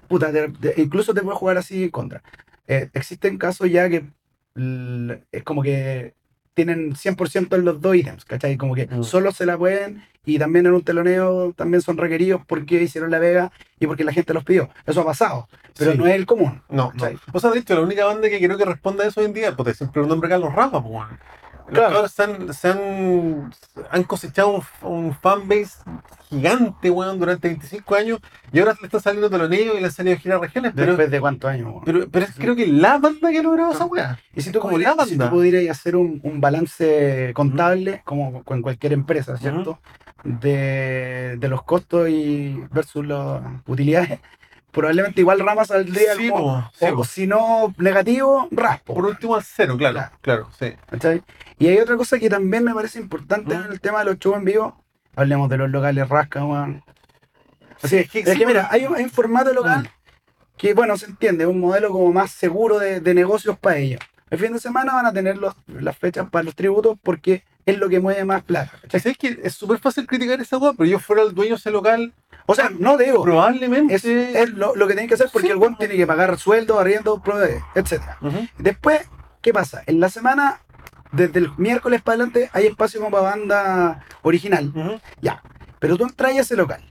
[0.07, 2.23] puta, te- te- incluso te puedes jugar así en contra.
[2.67, 4.03] Eh, existen casos ya que
[4.55, 6.13] es como que
[6.53, 8.57] tienen 100% en los dos ítems, ¿cachai?
[8.57, 9.03] Como que Mm.
[9.03, 13.19] solo se la pueden y también en un teloneo también son requeridos porque hicieron la
[13.19, 14.69] vega y porque la gente los pidió.
[14.85, 15.47] Eso ha pasado,
[15.77, 15.97] pero Sí.
[15.97, 16.61] no es el común.
[16.69, 17.09] No, no.
[17.33, 19.33] O sea, de hecho, la única banda que creo que responda a eso hoy en
[19.33, 21.05] día, pues siempre un nombre Carlos Rafa, pues.
[21.71, 21.93] Los Claro.
[21.93, 23.53] cabros se han, se han,
[23.91, 25.79] han cosechado un, un fanbase
[26.29, 28.19] gigante, weón, durante 25 años
[28.51, 31.19] y ahora le está saliendo teloneo y le han salido giras regiones, pero, Después de
[31.21, 31.67] cuántos años.
[31.67, 31.81] weón.
[31.85, 34.19] pero, pero es creo que la banda que ha logrado esa weá.
[34.35, 35.29] y si tú, como la si tú banda.
[35.29, 39.79] pudieras hacer un, un balance contable, como con cualquier empresa, ¿cierto?
[40.23, 44.19] De, de los costos y versus las utilidades,
[44.71, 47.03] probablemente igual Rama saldría Sí, como- po, sí, o po.
[47.03, 48.93] si no negativo, raspo.
[48.93, 50.11] Por último al cero, claro, Claro.
[50.21, 50.73] claro, sí.
[50.89, 51.23] ¿cachai?
[51.61, 53.65] Y hay otra cosa que también me parece importante ¿Mm?
[53.65, 54.83] en el tema de los shows en vivo.
[55.15, 56.83] Hablemos de los locales rasca, weón.
[57.81, 58.67] Así, es que es que sí, mira, bueno.
[58.71, 60.57] hay un, hay un formato local Mm.
[60.57, 63.99] que, bueno, se entiende, es un modelo como más seguro de, de negocios para ellos.
[64.29, 67.77] El fin de semana van a tener los, las fechas para los tributos porque es
[67.77, 68.71] lo que mueve más plata.
[68.83, 68.99] ¿cachai?
[69.01, 71.71] ¿Sabes que es súper fácil criticar esa weá, pero yo fuera el dueño de ese
[71.71, 72.13] local,
[72.45, 73.93] O sea, no digo, probablemente.
[73.95, 75.79] es, es lo, lo que tienen que hacer porque Sí, el buen po.
[75.79, 77.21] tiene que pagar sueldo, arriendo,
[77.75, 78.01] etc.
[78.57, 79.01] Después,
[79.41, 79.83] ¿qué pasa?
[79.85, 80.61] En la semana,
[81.11, 85.01] desde el miércoles para adelante, hay espacio como para banda original.
[85.21, 85.41] Ya.
[85.79, 86.81] Pero tú entras a ese local.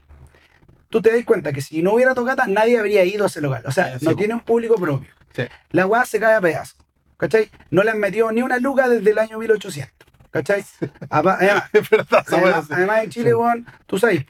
[0.89, 3.63] Tú te das cuenta que si no hubiera tocata, nadie habría ido a ese local.
[3.65, 5.09] O sea, sí, no tiene un público propio.
[5.33, 5.43] Sí.
[5.71, 6.77] La weá se cae a pedazos.
[7.17, 7.49] ¿Cachai?
[7.69, 9.93] No le han metido ni una luca desde el año 1800.
[10.31, 10.65] ¿Cachai?
[11.09, 11.39] Además,
[11.91, 12.25] verdad,
[12.71, 14.25] además, en Chile, weón, tú sabes,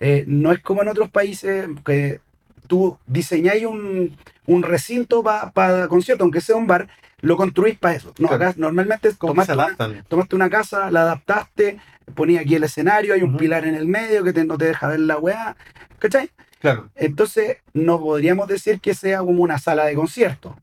[0.00, 2.20] eh, no es como en otros países que
[2.66, 4.16] tú diseñáis un,
[4.46, 6.88] un recinto para concierto, aunque sea un bar,
[7.24, 8.12] lo construís para eso.
[8.18, 8.44] No, Claro.
[8.48, 11.78] acá normalmente se tomaste una, tomaste una casa, la adaptaste,
[12.14, 14.86] ponía aquí el escenario, hay un pilar en el medio que te- no te deja
[14.88, 15.56] ver la weá,
[15.98, 16.30] ¿cachai?
[16.60, 16.88] Claro.
[16.94, 20.56] Entonces no podríamos decir que sea como una sala de concierto,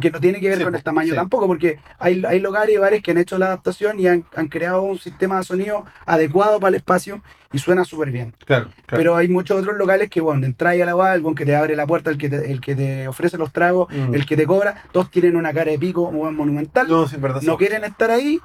[0.00, 1.14] que no tiene que ver Sí, con el tamaño sí.
[1.16, 4.48] tampoco, porque hay, hay lugares y bares que han hecho la adaptación y han, han
[4.48, 8.34] creado un sistema de sonido adecuado para el espacio y suena súper bien.
[8.46, 8.98] Claro, claro.
[9.00, 11.76] Pero hay muchos otros locales que, bueno, entras a la weá, el que te abre
[11.76, 14.14] la puerta, el que te, el que te ofrece los tragos, Mm.
[14.14, 17.20] el que te cobra, todos tienen una cara de pico weón, monumental no, sí, es
[17.20, 17.42] verdad.
[17.42, 18.40] no quieren estar ahí.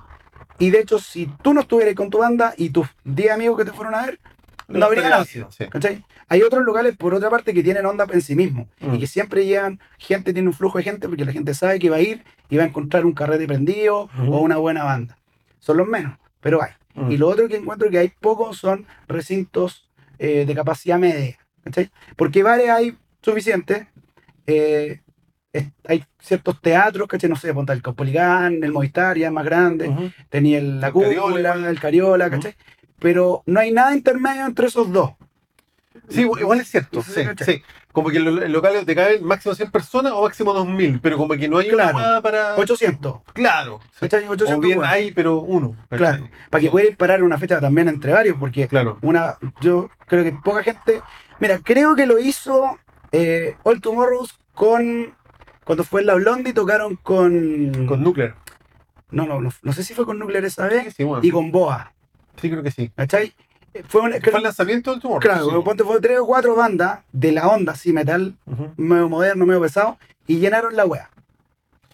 [0.60, 3.66] Y de hecho, si tú no estuvieras con tu banda y tus 10 amigos que
[3.66, 4.20] te fueron a ver,
[4.68, 5.66] no habría ácido, sí.
[5.70, 6.04] ¿cachai?
[6.30, 8.96] Hay otros locales, por otra parte, que tienen onda en sí mismos Mm.
[8.96, 11.90] y que siempre llegan, gente tiene un flujo de gente porque la gente sabe que
[11.90, 15.18] va a ir y va a encontrar un carrete prendido o una buena banda.
[15.60, 16.72] Son los menos, pero hay.
[16.96, 17.12] Mm.
[17.12, 21.38] Y lo otro que encuentro que hay pocos son recintos eh, de capacidad media.
[21.64, 21.90] ¿cachai?
[22.16, 23.86] Porque bares hay suficientes.
[24.48, 25.02] eh,
[25.88, 27.30] hay ciertos teatros, ¿cachai?
[27.30, 30.12] No sé, ponte el Caupolicán, el Movistar, ya es más grande.
[30.30, 32.36] Tenía el, la El Cariola cúpula, el Cariola, Ujú.
[32.36, 32.56] ¿cachai?
[33.00, 35.12] Pero no hay nada intermedio entre esos dos.
[36.10, 37.02] Sí, igual es cierto.
[37.02, 37.62] Sí, Sí, sí.
[37.92, 41.34] como que en los locales te caben máximo 100 personas o máximo 2000, pero como
[41.36, 41.98] que no hay Claro.
[41.98, 42.56] una para.
[42.56, 43.22] 800.
[43.34, 43.80] Claro.
[44.00, 44.28] ¿Cachai?
[44.28, 45.76] 800 O bien hay, pero uno.
[45.90, 49.00] Claro, para que pueda parar una fecha también entre varios, porque Claro.
[49.02, 51.02] una, yo creo que poca gente,
[51.40, 52.78] mira, creo que lo hizo
[53.12, 55.14] eh, All Tomorrows con,
[55.66, 58.36] cuando fue en la Blondie tocaron con, Con Nuclear.
[59.12, 61.24] no, no, no, no sé si fue con Nuclear esa Sí, vez, sí, bueno.
[61.24, 61.94] y con Boa,
[62.42, 62.90] Sí, creo que sí.
[62.96, 63.34] ¿cachai?
[63.74, 65.22] Eh, Fue una, Fue el lanzamiento del tumor.
[65.22, 65.56] claro, sí.
[65.64, 68.36] ponte fue tres o cuatro bandas de la onda, así, metal,
[68.78, 71.10] medio moderno, medio pesado, y llenaron la wea,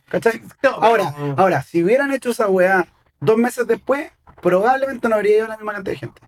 [0.09, 0.41] ¿cachai?
[0.61, 2.87] No, Ahora, ahora, si hubieran hecho esa weá
[3.19, 6.21] dos meses después, probablemente no habría ido la misma cantidad de gente.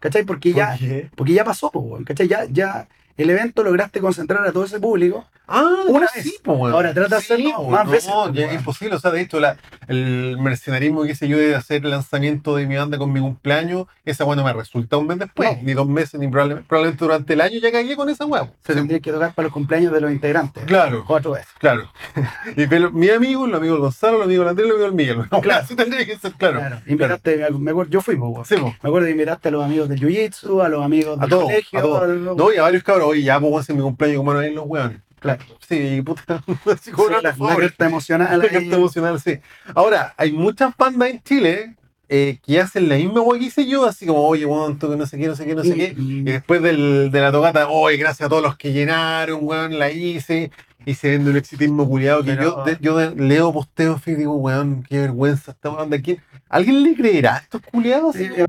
[0.00, 0.24] ¿Cachai?
[0.24, 0.76] Porque ya,
[1.14, 2.26] porque ya pasó, weón, ¿cachai?
[2.28, 5.26] Ya, ya el evento lograste concentrar a todo ese público.
[5.48, 6.24] Ah, Una no, vez.
[6.24, 6.72] sí, po, weón.
[6.74, 8.94] Ahora trata de Sí, hacerlo más no, veces, ya es imposible.
[8.96, 9.56] O sea, de hecho, la,
[9.88, 13.86] el mercenarismo que hice yo de hacer el lanzamiento de mi banda con mi cumpleaños,
[14.04, 15.62] esa weá no me resulta un mes después, No.
[15.62, 18.50] ni dos meses, ni probablemente, probablemente durante el año ya cagué con esa weá.
[18.64, 20.64] Se tendría que tocar para los cumpleaños de los integrantes.
[20.64, 21.48] Claro, Cuatro veces.
[21.58, 21.90] claro.
[22.56, 24.94] Y pero mi amigo, el amigo del Gonzalo, el amigo del Andrés, el amigo del
[24.94, 25.28] Miguel.
[25.30, 26.58] No, claro, sí tendría que ser claro.
[26.60, 26.80] Claro.
[26.86, 28.44] Invitaste, me- me acuerdo, yo fui, po.
[28.44, 28.74] Sí, po.
[28.82, 31.78] Me acuerdo que invitaste a los amigos del Jiu-Jitsu, a los amigos A del colegio.
[31.78, 32.08] a todos.
[32.08, 34.54] los- No, y a varios cabros, oye, ya pues hacer mi cumpleaños, como no hay
[34.54, 34.98] los weones.
[35.22, 35.42] Claro.
[35.68, 37.70] Sí, puta, así Sí, cobrando la, la favores.
[37.70, 38.38] carta emocional.
[38.38, 38.50] La ahí.
[38.50, 39.38] carta emocional, sí.
[39.74, 41.76] Ahora, hay muchas bandas en Chile
[42.08, 45.06] eh, que hacen la misma weá que hice yo, así como, oye, weón, toque no
[45.06, 45.94] sé qué, no sé qué, no sé qué.
[45.96, 49.90] Y- después del, de la tocata, oye, gracias a todos los que llenaron, weón, la
[49.90, 50.50] hice.
[50.84, 54.14] Y se vende un exitismo culiado que Pero- yo, de- yo de- leo posteos y
[54.16, 56.18] digo, weón, qué vergüenza esta weón de aquí.
[56.50, 58.16] ¿Alguien le creerá a estos culiados?
[58.16, 58.44] Eh,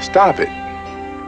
[0.00, 0.48] Stop it.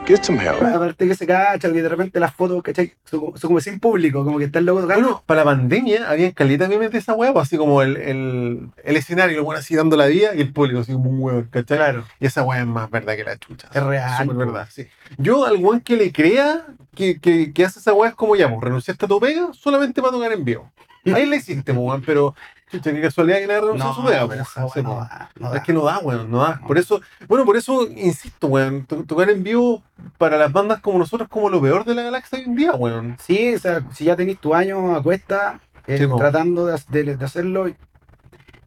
[0.06, 0.62] Get some help.
[0.62, 2.92] aparte que se cacha, que de repente las fotos, ¿cachai?
[3.06, 5.02] Son, como- son como sin público, como que está el loco tocando.
[5.02, 8.68] Bueno, para la pandemia había caleta me de esa weá, pues, así como el, el,
[8.84, 11.44] el escenario, lo bueno así dando la vida y el público así como un weón,
[11.50, 11.78] ¿cachai?
[11.78, 12.04] Claro.
[12.20, 13.68] Y esa weá es más verdad que la chucha.
[13.72, 14.86] Es real, Súper verdad, sí.
[15.18, 18.48] Yo, al weón que le crea que, que, que hace esa weá es como ya,
[18.48, 20.70] pues renunciaste a tu pega solamente para tocar en vivo.
[21.06, 22.34] Ahí le hiciste, pues, weón, pero
[22.70, 24.40] chucha, qué casualidad que le renunció a su pega, pues.
[24.40, 25.56] esa no da, no da.
[25.58, 26.60] Es que no da, weón, no da.
[26.66, 29.82] Por eso, bueno, por eso insisto, weón, to- tocar en vivo
[30.18, 32.72] para las bandas como nosotros es como lo peor de la galaxia hoy en día,
[32.72, 33.16] weón.
[33.20, 37.16] Sí, o sea, si ya tenéis tu año a cuesta eh, Sí, tratando de, de-
[37.16, 37.66] de hacerlo,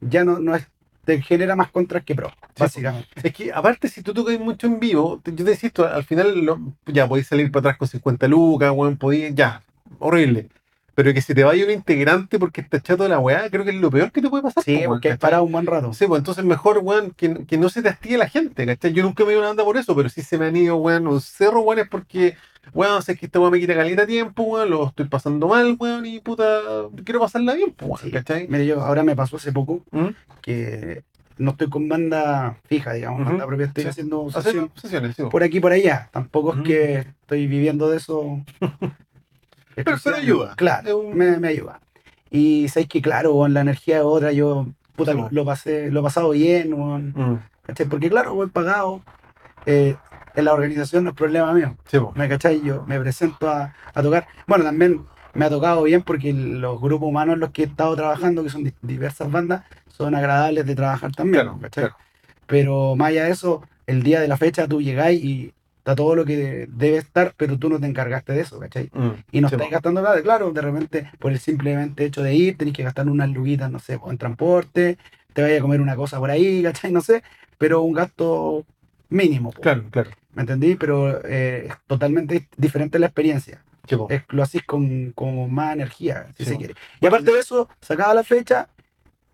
[0.01, 0.67] ya no, no es,
[1.07, 3.07] te genera más contras que pro, básicamente.
[3.23, 6.59] Es que aparte, si tú tocas mucho en vivo, yo te insisto, al final lo-
[6.85, 9.61] ya podéis salir para atrás con 50 lucas, weón, podéis, ya,
[9.99, 10.49] horrible.
[10.97, 13.69] Pero que se te vaya un integrante porque está chato de la weá, creo que
[13.69, 14.63] es lo peor que te puede pasar.
[14.63, 15.93] Sí, po, porque has parado un buen rato.
[15.93, 18.93] Sí, pues entonces mejor, weón, que, que no se te hastíe la gente, ¿cachai?
[18.93, 20.55] Yo nunca me he ido a una banda por eso, pero sí se me han
[20.55, 22.35] ido, weón, un cerro, weón, es porque,
[22.73, 26.03] weón, sé que esta weón me quita caleta tiempo, weón, lo estoy pasando mal, weón,
[26.07, 26.61] y puta,
[27.05, 28.09] quiero pasarla bien, weón, Sí.
[28.09, 28.47] ¿cachai?
[28.47, 30.07] Mire, yo ahora me pasó hace poco ¿Mm?
[30.41, 31.03] que
[31.37, 33.29] no estoy con banda fija, digamos, Ujú.
[33.29, 33.89] banda propia, estoy Sí.
[33.89, 35.21] haciendo sesión sesiones, sí.
[35.29, 36.09] por aquí por allá.
[36.11, 38.43] Tampoco es que estoy viviendo de eso.
[39.83, 40.55] Pero, pero ayuda.
[40.55, 41.79] Claro, un- me, me ayuda.
[42.29, 45.99] Y sabéis que, claro, weón, la energía es otra, yo puta, Sí, lo, pasé, lo
[45.99, 47.39] he pasado bien, Mm.
[47.89, 49.01] Porque, claro, voy pagado.
[49.65, 49.95] eh,
[50.35, 51.75] en la organización no es problema mío.
[51.87, 51.97] sí.
[52.15, 52.61] ¿Me cachai?
[52.61, 54.27] Yo me presento a, a tocar.
[54.45, 55.01] Bueno, también
[55.33, 58.49] me ha tocado bien porque los grupos humanos en los que he estado trabajando, que
[58.49, 61.43] son di- diversas bandas, son agradables de trabajar también.
[61.43, 61.95] Claro, claro.
[62.45, 65.53] Pero más allá de eso, el día de la fecha tú llegáis y
[65.87, 68.89] está todo lo que debe estar, pero tú no te encargaste de eso, ¿cachai?
[68.93, 72.35] Mm, Y no sí, estáis gastando nada, claro, de repente por el simplemente hecho de
[72.35, 74.97] ir, tenéis que gastar unas luguitas, no sé, en transporte,
[75.31, 76.91] te vaya a comer una cosa por ahí, ¿cachai?
[76.91, 77.23] No sé,
[77.57, 78.65] pero un gasto
[79.07, 80.09] mínimo, po, Claro, claro.
[80.33, 80.75] ¿me entendí?
[80.75, 83.63] Pero eh, es totalmente diferente la experiencia.
[83.87, 83.95] Sí.
[84.09, 86.57] Es, lo hacís con, con más energía, si Sí, se po.
[86.59, 86.73] quiere.
[86.99, 88.67] Y aparte de eso, sacaba la fecha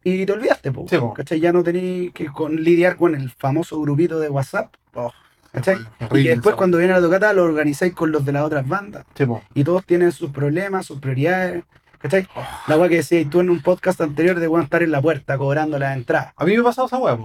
[0.04, 0.86] y te olvidaste, po.
[1.16, 1.40] ¿cachai?
[1.40, 5.12] Ya no tenéis que con, lidiar con el famoso grupito de WhatsApp, Oh,
[5.54, 5.78] ¿cachai?
[6.12, 9.06] Y que después cuando viene la tocata lo organizáis con los de las otras bandas
[9.16, 11.64] Sí, y todos tienen sus problemas, sus prioridades,
[12.00, 12.28] ¿cachai?
[12.36, 12.44] Oh.
[12.68, 15.38] La weá que decías tú en un podcast anterior de weón estar en la puerta
[15.38, 16.34] cobrando la entrada.
[16.36, 17.18] A mí me ha pasado esa weá.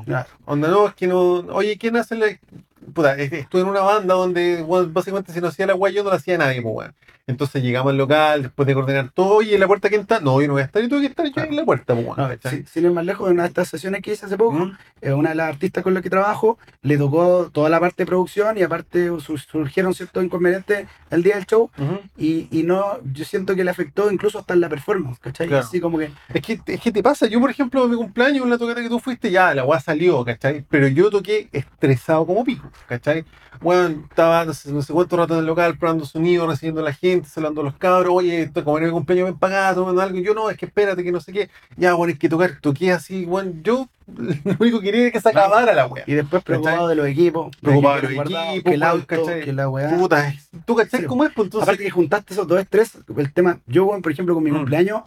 [0.45, 1.39] Onda, no, es que no.
[1.53, 2.27] Oye, ¿quién hace la.?
[2.93, 6.17] Puta, estuve en una banda donde, básicamente, si no hacía la weá, yo no la
[6.17, 6.95] hacía nadie, pues, weón.
[7.27, 10.19] Entonces llegamos al local, después de coordinar todo, oye, ¿en la puerta quién está?
[10.19, 11.51] No, yo no voy a estar, y tuve que estar yo Claro.
[11.51, 12.39] en la puerta, pues, weón.
[12.73, 15.13] Sin ir más lejos, en una de estas sesiones que hice hace poco, Mm, eh,
[15.13, 18.57] una de las artistas con las que trabajo le tocó toda la parte de producción
[18.57, 21.71] y aparte su- surgieron ciertos inconvenientes el día del show
[22.17, 25.49] y, y no, yo siento que le afectó incluso hasta en la performance, ¿cachai?
[25.49, 25.65] Claro.
[25.67, 28.43] Así como que, Es que, es que te pasa, yo por ejemplo en mi cumpleaños,
[28.45, 30.65] en la tocata que tú fuiste, ya la weá salió, ¿cachai?
[30.71, 33.25] Pero yo toqué estresado como pico, ¿cachai?
[33.61, 36.85] Bueno, estaba no sé, no sé cuánto rato en el local probando sonido, recibiendo a
[36.85, 40.19] la gente, saludando a los cabros, oye, como en mi cumpleaños ven pagado, tomando algo,
[40.21, 42.93] yo no, es que espérate, que no sé qué, ya bueno, es que tocar, toqué
[42.93, 46.05] así, bueno, yo lo único que quería era que se acabara la weá.
[46.07, 46.89] y después preocupado ¿Cachai?
[46.91, 49.45] de los equipos, Preocupado de los equipos, que el auto, ¿cachai?
[49.45, 49.91] que la weá.
[49.97, 51.33] Puta, ¿Tú cachai Sí, cómo es?
[51.33, 54.45] Pues entonces, Aparte que juntaste esos dos estrés, el tema, yo, weón, por ejemplo, con
[54.45, 54.55] mi Mm.
[54.55, 55.03] cumpleaños,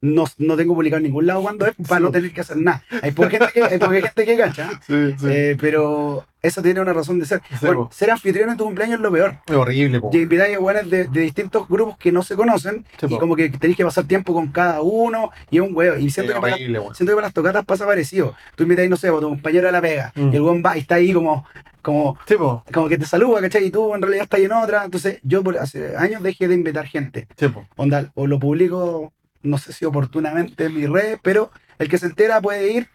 [0.00, 2.82] no, no tengo publicado en ningún lado cuando es para no tener que hacer nada.
[3.02, 5.26] Hay poca gente que, hay poca gente que cacha, Sí, sí.
[5.28, 7.40] eh, pero eso tiene una razón de ser.
[7.60, 9.38] Bueno, ser anfitrión en tu cumpleaños es lo peor.
[9.46, 10.10] es horrible, po.
[10.12, 13.18] Y invitáis a weones de, de distintos grupos que no se conocen y po.
[13.18, 15.96] como que tenéis que pasar tiempo con cada uno y es un huevo.
[15.96, 16.94] Y siento, Es que para, horrible, weón.
[16.94, 18.34] siento que para las tocatas pasa parecido.
[18.54, 20.32] Tú invitáis, no sé, a tu compañero de la pega Mm.
[20.32, 21.44] y el weón va y está ahí como,
[21.82, 22.36] como, Sí,
[22.72, 23.64] como que te saluda, ¿cachai?
[23.66, 24.84] Y tú en realidad estás en otra.
[24.84, 27.26] Entonces yo por hace años dejé de invitar gente.
[27.36, 27.46] Sí.
[27.76, 32.06] Onda, o lo publico, no sé si oportunamente en mis redes, pero el que se
[32.06, 32.88] entera puede ir.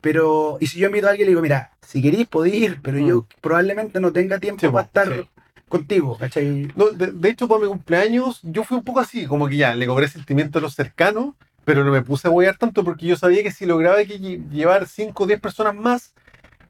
[0.00, 2.98] Pero, y si yo invito a alguien, le digo, mira, si queréis podéis ir, pero
[2.98, 3.06] Mm.
[3.08, 5.28] yo probablemente no tenga tiempo Sí, para estar sí.
[5.68, 6.70] contigo, ¿cachai?
[6.76, 9.74] No, de, de hecho, para mi cumpleaños, yo fui un poco así, como que ya,
[9.74, 13.16] le cobré sentimiento a los cercanos, pero no me puse a huear tanto porque yo
[13.16, 16.12] sabía que si lograba que lle- llevar 5 o 10 personas más,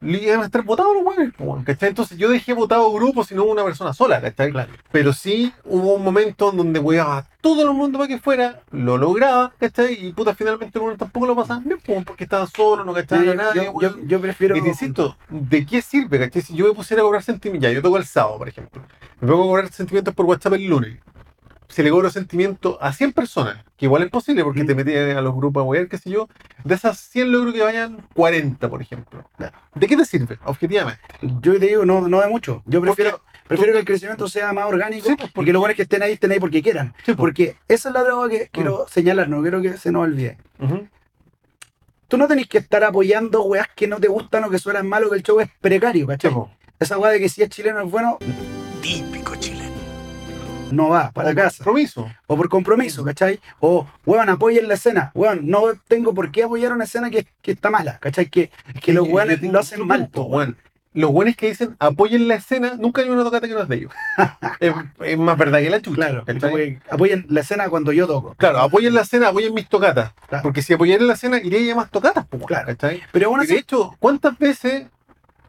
[0.05, 1.33] iban a estar votados los hueones,
[1.65, 1.89] ¿cachai?
[1.91, 4.51] Entonces yo dejé votado grupos y no una persona sola, ¿cachai?
[4.53, 4.73] Claro.
[4.93, 8.61] Pero sí hubo un momento en donde hueaba a todo el mundo para que fuera,
[8.71, 10.07] lo lograba, ¿cachai?
[10.07, 13.33] Y puta, finalmente uno tampoco lo pasaba bien, po, porque estaba solo, no cachaba yo,
[13.33, 14.57] a nadie, yo- yo- yo prefiero.
[14.57, 16.43] Y te insisto, ¿de qué sirve, cachai?
[16.43, 18.83] Si yo me pusiera a cobrar sentimientos, ya, yo toco el sábado, por ejemplo.
[19.21, 20.99] Me pongo a cobrar sentimientos por WhatsApp el lunes.
[21.75, 24.67] Si le cobro sentimientos a 100 personas, que igual es posible porque Mm.
[24.69, 26.29] te metí a los grupos a wear, qué sé yo,
[26.63, 29.29] de esas 100 logro que vayan 40, por ejemplo.
[29.75, 31.01] ¿De qué te sirve, objetivamente?
[31.41, 32.63] Yo te digo, no, no de mucho.
[32.67, 35.75] Yo prefiero, prefiero que el crecimiento sea más orgánico Sí, pues, porque- que los buenos
[35.75, 36.95] que estén ahí estén ahí porque quieran.
[36.99, 37.17] Sí, pues.
[37.17, 40.39] Porque esa es la droga que quiero señalar, no quiero que se nos olvide.
[40.61, 40.87] Ujú.
[42.07, 45.03] Tú no tenés que estar apoyando weas que no te gustan o que suenan mal
[45.03, 46.31] o que el show es precario, Sí, ¿cachai?
[46.33, 46.51] po.
[46.79, 48.19] Esa wea de que si es chileno es bueno,
[48.81, 49.64] Típico chileno.
[50.75, 51.65] No va para O casa.
[51.65, 52.11] Compromiso.
[52.27, 53.41] O por compromiso, ¿cachai?
[53.61, 55.11] O, weón, apoyen la escena.
[55.15, 58.27] Weón, no tengo por qué apoyar una escena que, que está mala, ¿cachai?
[58.27, 58.51] Que,
[58.83, 60.57] que los weones lo hacen mal, punto, weón.
[60.95, 63.77] Los buenos que dicen apoyen la escena, nunca hay una tocata que no es de
[63.77, 63.93] ellos.
[64.61, 65.97] es, es más verdad que la chucha.
[65.97, 66.25] Claro,
[66.89, 68.35] apoyen la escena cuando yo toco.
[68.37, 70.13] Claro, apoyen la escena, apoyen mis tocatas.
[70.29, 70.45] Claro.
[70.45, 72.67] Porque si apoyaran la escena, iría a más tocatas, pues, Claro.
[72.69, 73.03] ¿cachai?
[73.11, 74.87] Pero Y de hecho, ¿cuántas veces?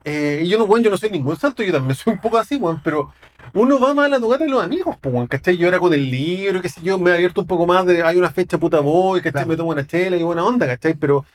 [0.05, 2.37] Eh, y yo no, bueno, yo no soy ningún santo, yo también soy un poco
[2.37, 3.11] así, weón, pero
[3.53, 5.57] uno va más a la tocata de los amigos, pues, weón, ¿cachai?
[5.57, 8.03] Yo era con el libro, qué sé yo, me he abierto un poco más de,
[8.03, 9.31] hay una fecha puta voy, ¿cachai?
[9.31, 9.47] Claro.
[9.47, 10.93] Me tomo una chela y buena onda, ¿cachai?
[10.93, 11.25] Pero,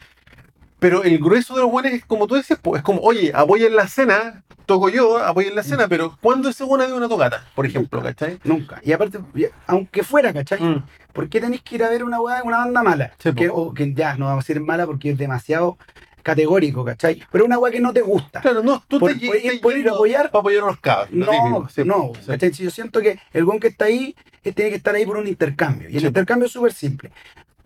[0.79, 3.75] pero el grueso de los buenos es como tú decías, pues, es como, oye, apoyen
[3.75, 7.67] la escena, toco yo, apoyen la escena, pero ¿cuándo ese buena de una tocata, por
[7.67, 8.39] ejemplo, ¿cachai?
[8.45, 8.81] nunca.
[8.85, 9.19] Y aparte,
[9.67, 10.61] aunque fuera, ¿cachai?
[10.61, 13.13] Mm, ¿Por qué tenéis que ir a ver una una banda mala?
[13.19, 13.55] Sí, que, po.
[13.55, 15.77] o que ya, no vamos a decir mala porque es demasiado
[16.23, 17.23] categórico, ¿cachai?
[17.33, 18.41] Pero una weá que no te gusta.
[18.41, 20.31] Claro, no, tú Por- te, por- te por ir a apoyar.
[20.31, 21.11] para apoyar a los cabros.
[21.13, 22.27] No, típico, sí, no, sí.
[22.27, 22.53] ¿cachai?
[22.55, 25.17] Si yo siento que el buen que está ahí eh, tiene que estar ahí por
[25.19, 25.89] un intercambio.
[25.91, 26.07] Y el Sí.
[26.07, 27.11] intercambio es súper simple.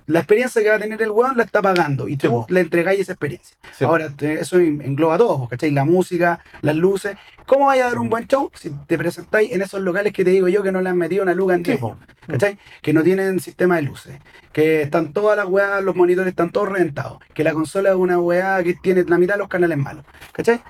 [0.07, 2.61] La experiencia que va a tener el weón la está pagando y Sí, tú le
[2.61, 3.57] entregáis esa experiencia.
[3.73, 3.85] Sí.
[3.85, 5.71] Ahora, te- eso en- engloba todo, ¿cachai?
[5.71, 7.17] La música, las luces.
[7.47, 10.31] ¿Cómo vaya a dar un buen show si te presentáis en esos locales que te
[10.31, 11.97] digo yo que no le han metido una luga en Sí, 10 po.
[12.27, 12.59] ¿cachai?
[12.83, 14.19] Que no tienen sistema de luces,
[14.53, 18.19] que están todas las weas, los monitores están todos reventados, que la consola es una
[18.19, 20.63] weá que tiene la mitad de los canales malos, ¿cachai?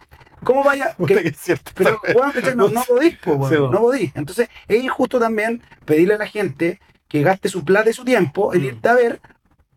[0.42, 0.94] ¿Cómo vaya?
[1.06, 1.70] Que- que es cierto.
[1.74, 2.54] pero, weón, ¿cachai?
[2.56, 4.12] no, no podís, po, weón, Sí, no podís.
[4.14, 6.80] Entonces, es injusto también pedirle a la gente
[7.14, 8.64] que gaste su plata y su tiempo en Mm.
[8.64, 9.20] irte a ver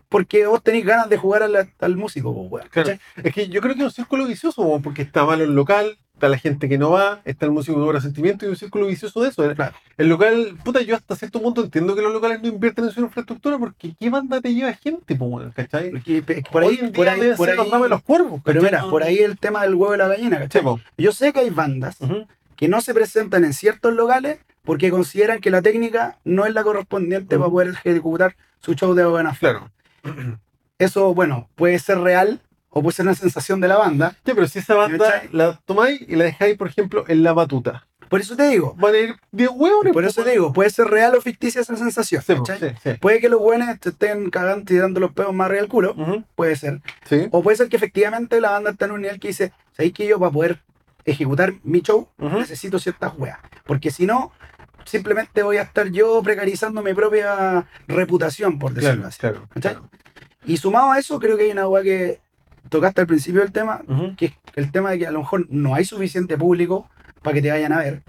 [0.09, 2.93] porque vos tenéis ganas de jugar la- al músico, weón, Claro.
[3.23, 5.99] Es que yo creo que es un círculo vicioso, weón, porque está malo el local,
[6.15, 8.87] está la gente que no va, está el músico que cobra sentimiento y un círculo
[8.87, 9.43] vicioso de eso.
[9.47, 9.75] El- Claro.
[9.97, 13.01] El local, puta, yo hasta cierto punto entiendo que los locales no invierten en su
[13.01, 15.91] infraestructura porque ¿qué banda te lleva gente, weón, ¿cachai?
[15.91, 18.41] Porque, por ahí, Hoy en por día ahí, deben por ser ahí- los los cuervos.
[18.43, 20.63] pero mira, No- por ahí el tema del huevo de la gallina, Sí, ¿cachai?
[20.63, 20.79] po.
[20.97, 22.25] Yo sé que hay bandas Ujú.
[22.55, 26.61] que no se presentan en ciertos locales porque consideran que la técnica no es la
[26.61, 29.39] correspondiente para poder ejecutar su show de buena fe.
[29.49, 29.71] Claro.
[30.77, 34.15] Eso, bueno, puede ser real o puede ser una sensación de la banda.
[34.25, 37.87] Ya, pero si esa banda la tomáis y la dejáis, por ejemplo, en la batuta,
[38.09, 39.93] Por eso te digo, van a ir 10 huevones.
[39.93, 42.21] por po, eso te digo, puede ser real o ficticia esa sensación.
[42.21, 42.89] Sí, sí, sí.
[42.99, 45.95] Puede que los buenos te estén cagando y dando los pedos más arriba del culo,
[46.35, 46.81] puede ser.
[47.05, 47.29] Sí.
[47.31, 50.05] O puede ser que efectivamente la banda está en un nivel que dice, ¿sabéis que
[50.05, 50.59] yo para poder
[51.05, 53.39] ejecutar mi show necesito ciertas weas?
[53.65, 54.33] Porque si no,
[54.87, 59.19] simplemente voy a estar yo precarizando mi propia reputación, por decirlo Claro, así.
[59.19, 59.47] claro.
[59.49, 59.73] ¿Cachai?
[59.73, 59.89] claro.
[60.45, 62.21] Y sumado a eso, creo que hay una wea que
[62.69, 63.81] tocaste al principio del tema,
[64.17, 66.89] que es el tema de que a lo mejor no hay suficiente público
[67.21, 68.03] para que te vayan a ver.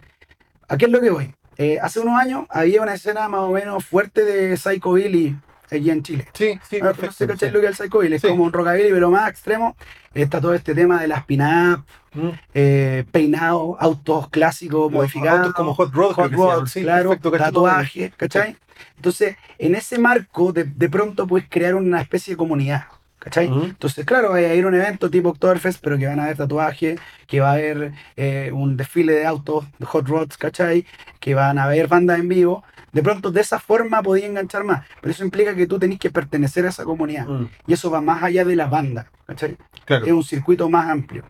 [0.69, 1.35] ¿A qué es lo que voy?
[1.57, 5.37] Eh, hace unos años había una escena más o menos fuerte de Psycho Billy
[5.77, 6.27] aquí en Chile.
[6.33, 7.13] Sí, sí, Ah, no perfecto.
[7.15, 7.55] sé, ¿cachai sí.
[7.55, 8.15] lo que es el Psycho Billy?
[8.17, 8.29] Es Sí.
[8.29, 9.77] como un rockabilly, pero más extremo.
[10.15, 11.85] Está todo este tema de las pin-up,
[12.17, 12.33] Ujú.
[12.55, 15.41] eh, peinados, autos clásicos, modificados.
[15.41, 18.57] Autos como Hot Rod, creo Hot rods, Sí, claro, perfecto, tatuajes, ¿cachai?
[18.97, 22.85] Entonces, en ese marco, de, de pronto puedes crear una especie de comunidad.
[23.19, 23.47] ¿Cachai?
[23.47, 26.37] Entonces, claro, va a ir a un evento tipo Oktoberfest, pero que van a haber
[26.37, 30.87] tatuajes, que va a haber eh, un desfile de autos, de hot rods, ¿cachai?
[31.21, 32.65] Que van a haber bandas en vivo.
[32.93, 34.87] De pronto, de esa forma podía enganchar más.
[35.01, 37.27] Pero eso implica que tú tenés que pertenecer a esa comunidad.
[37.27, 39.57] Mm, Y eso va más allá de la banda, ¿cachai?
[39.85, 40.07] Claro.
[40.07, 41.25] Es un circuito más amplio.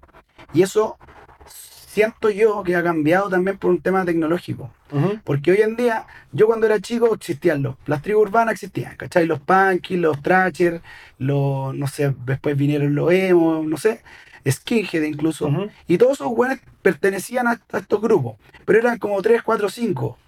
[0.52, 0.98] Y eso
[1.88, 4.70] siento yo que ha cambiado también por un tema tecnológico.
[5.24, 9.26] Porque hoy en día, yo cuando era chico existían los, las tribus urbanas existían, ¿cachai?
[9.26, 10.80] Los punkies, los thrashers,
[11.18, 14.02] los, no sé, después vinieron los emo, no sé,
[14.48, 15.50] skinhead incluso.
[15.86, 20.18] Y todos esos güeyes pertenecían a, a estos grupos, pero eran como 3, 4, 5.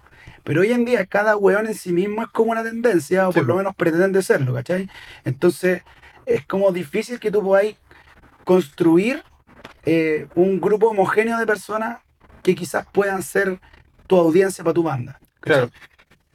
[0.43, 3.39] Pero hoy en día cada weón en sí mismo es como una tendencia, o Sí,
[3.39, 4.89] por lo menos pretende serlo, ¿cachai?
[5.25, 5.83] Entonces
[6.25, 7.77] es como difícil que tú podáis
[8.43, 9.23] construir
[9.85, 11.99] eh, un grupo homogéneo de personas
[12.43, 13.59] que quizás puedan ser
[14.07, 15.19] tu audiencia para tu banda.
[15.39, 15.69] Claro.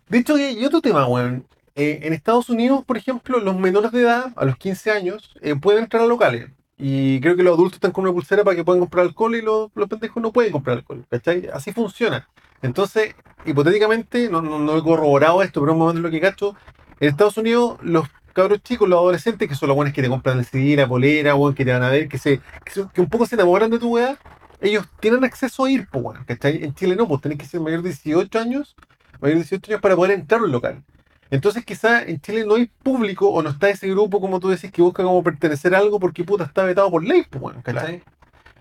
[0.08, 1.46] De hecho, y otro tema, weón.
[1.74, 5.54] Eh, en Estados Unidos, por ejemplo, los menores de edad, a los 15 años, eh,
[5.56, 6.50] pueden entrar a locales.
[6.78, 9.42] Y creo que los adultos están con una pulsera para que puedan comprar alcohol y
[9.42, 11.04] los, los pendejos no pueden comprar alcohol.
[11.10, 11.48] ¿Cachai?
[11.52, 12.28] Así funciona.
[12.62, 16.20] Entonces, hipotéticamente, no, no, no he corroborado esto, pero es más o menos lo que
[16.20, 16.56] cacho.
[16.98, 20.38] En Estados Unidos, los cabros chicos, los adolescentes, que son los buenos que te compran
[20.38, 23.00] el CD, la polera, weón, que te van a ver, que, se, que, se- que
[23.00, 24.16] un poco se enamoran de tu weá,
[24.60, 26.62] ellos tienen acceso a ir, pues, weón, ¿cachai?
[26.64, 28.76] En Chile no, pues tenés que ser mayor de 18 años
[29.20, 30.82] mayor de 18 años para poder entrar a un local.
[31.30, 34.70] Entonces quizá en Chile no hay público o no está ese grupo, como tú decís,
[34.70, 38.02] que busca como pertenecer a algo porque puta está vetado por ley, pues, bueno, ¿cachai?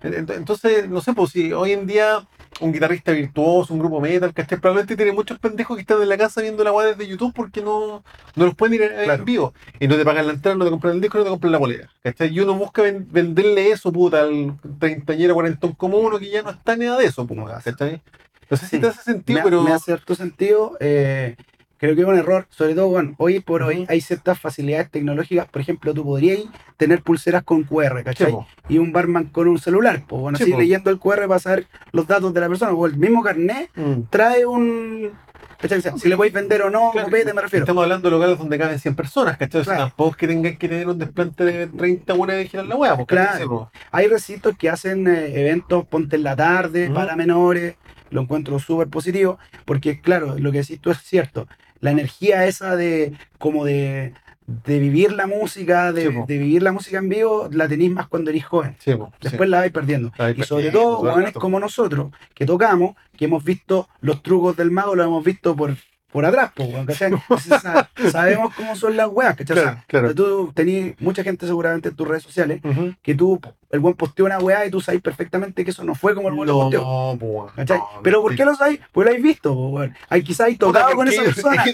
[0.02, 2.26] Ent- Entonces, no sé, pues si hoy en día
[2.60, 4.58] un guitarrista virtuoso, un grupo metal, ¿cachai?
[4.58, 7.60] Probablemente tiene muchos pendejos que están en la casa viendo la weá desde YouTube porque
[7.62, 8.02] no,
[8.34, 9.12] no los pueden ir a- Claro.
[9.20, 9.54] en vivo.
[9.78, 11.58] Y no te pagan la entrada, no te compran el disco, no te compran la
[11.58, 11.90] bolera.
[12.02, 12.28] ¿Cachai?
[12.32, 16.50] Y uno busca ven- venderle eso, puta, al treintañero, cuarentón como uno que ya no
[16.50, 17.38] está ni nada de eso, pues.
[17.64, 18.00] ¿cachai?
[18.48, 18.80] No sé si Sí.
[18.80, 19.62] te hace sentido, me, pero...
[19.62, 20.76] me hace cierto sentido.
[20.80, 21.36] eh,
[21.78, 25.46] creo que es un error, sobre todo, bueno, hoy por hoy hay ciertas facilidades tecnológicas.
[25.48, 26.40] Por ejemplo, tú podrías
[26.76, 28.34] tener pulseras con QR, ¿cachai?
[28.68, 30.02] y un barman con un celular.
[30.08, 32.72] Pues bueno, Sí, así leyendo el QR para saber los datos de la persona.
[32.72, 34.02] O el mismo carnet Mm.
[34.10, 35.12] trae un.
[35.58, 35.80] ¿cachai?
[35.98, 37.64] Si le podéis vender o no, Claro, copete, me refiero.
[37.64, 39.62] Estamos hablando de locales donde caben 100 personas, ¿cachai?
[39.62, 39.88] O sea, Claro.
[39.88, 42.96] tampoco es que tengan que tener un desplante de 30 buenas de girar la hueá,
[42.96, 43.70] porque Claro.
[43.90, 46.94] Hay recintos que hacen eh, eventos, ponte en la tarde, Ujú.
[46.94, 47.76] para menores.
[48.10, 51.48] Lo encuentro súper positivo, porque claro, lo que decís tú es cierto.
[51.80, 54.14] La energía esa de como de,
[54.46, 58.08] de vivir la música, de, Sí, de vivir la música en vivo, la tenéis más
[58.08, 58.76] cuando eres joven.
[58.78, 59.28] Sí, po, sí.
[59.28, 60.12] Después la vais perdiendo.
[60.16, 61.40] La vais y sobre todo, rato.
[61.40, 65.76] como nosotros, que tocamos, que hemos visto los trucos del mago, lo hemos visto por,
[66.12, 67.12] por atrás, po, weón, ¿cachai?
[67.12, 69.58] Entonces, sa- sabemos cómo son las weas, ¿cachai?
[69.58, 70.14] O sea, Claro, claro.
[70.14, 72.60] Tú tenías mucha gente seguramente en tus redes sociales
[73.02, 73.40] que tú,
[73.70, 76.34] el buen posteó una weá y tú sabes perfectamente que eso no fue como el
[76.34, 76.80] buen lo posteó.
[76.82, 77.78] No, po, ¿cachai?
[77.78, 78.78] no, Pero ¿por qué lo sabes?
[78.92, 79.94] Pues lo habéis visto, po, weón.
[80.08, 81.64] Hay quizás hay tocado con esa persona.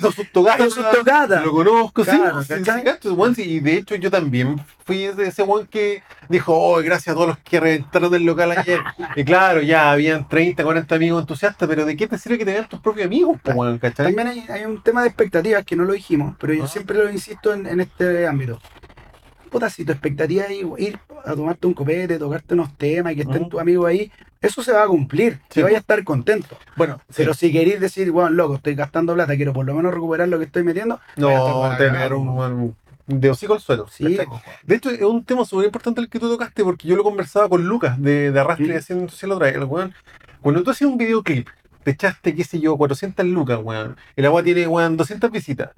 [0.71, 1.45] sus tocadas.
[1.45, 2.85] Lo conozco, Claro, sí, ¿cachai?
[3.39, 7.29] Y de hecho, yo también fui ese, ese weón que dijo, oh, gracias a todos
[7.29, 8.81] los que reventaron el local ayer.
[9.17, 12.53] y claro, ya habían 30, 40 amigos entusiastas, pero ¿de qué te sirve que te
[12.53, 13.61] vean tus propios amigos, po, Claro.
[13.61, 14.07] weón, ¿cachai?
[14.25, 16.69] También hay, hay un tema de expectativas que no lo dijimos, pero yo Ah.
[16.69, 18.61] siempre lo insisto en, en este ámbito.
[19.51, 23.23] Puta, si tu expectativa es ir a tomarte un copete, tocarte unos temas y que
[23.23, 23.51] estén Ujú.
[23.51, 25.61] tus amigos ahí, eso se va a cumplir, Sí.
[25.61, 26.57] y vaya a estar contento.
[26.77, 30.29] Bueno, Pero si queréis decir, bueno, loco, estoy gastando plata, quiero por lo menos recuperar
[30.29, 32.75] lo que estoy metiendo, no, te pegar un,
[33.07, 33.87] de hocico al suelo.
[33.89, 34.17] Sí,
[34.65, 37.49] De hecho, es un tema súper importante el que tú tocaste, porque yo lo conversaba
[37.49, 38.79] con Lucas de, de Arrastre Mm.
[38.79, 39.57] haciendo social otra vez.
[39.57, 39.93] El weón,
[40.41, 41.49] cuando tú hacías un videoclip,
[41.83, 43.97] te echaste, qué sé yo, 400 lucas, weón.
[44.17, 45.71] El agua tiene, weón, 200 visitas.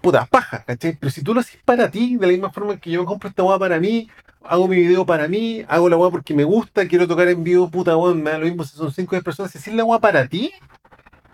[0.00, 0.96] Puta, paja, ¿cachai?
[1.00, 3.42] Pero si tú lo haces para ti, de la misma forma que yo compro esta
[3.42, 4.08] weá para mí,
[4.42, 7.70] hago mi video para mí, hago la weá porque me gusta, quiero tocar en vivo,
[7.70, 9.52] puta weón, me da lo mismo si son 5 o 10 personas.
[9.52, 10.52] Si haces la weá para ti,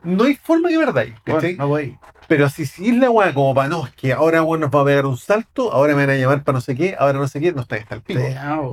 [0.03, 1.57] no hay forma que verdad, ¿cachai?
[1.57, 1.99] Bueno, no voy.
[2.29, 4.83] Pero si si es la weá como para no, es que ahora weón nos va
[4.83, 7.27] a pegar un salto, ahora me van a llamar para no sé qué, ahora no
[7.27, 8.21] sé qué, no está, está el pico.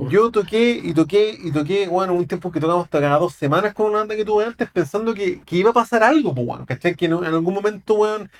[0.08, 3.74] Yo toqué y toqué y toqué, bueno, un tiempo que tocamos hasta cada dos semanas
[3.74, 6.66] con una banda que tuve antes pensando que, que iba a pasar algo, pues, weón,
[6.66, 6.94] ¿cachai?
[6.94, 8.30] Que en, en algún momento, weón,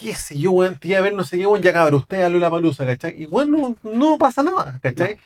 [0.00, 2.22] qué sé yo, weón, te iba a ver no sé qué, weón, ya cabrón, usted
[2.22, 3.22] a la palusa, ¿cachai?
[3.22, 5.18] Y bueno, no, no pasa nada, ¿cachai?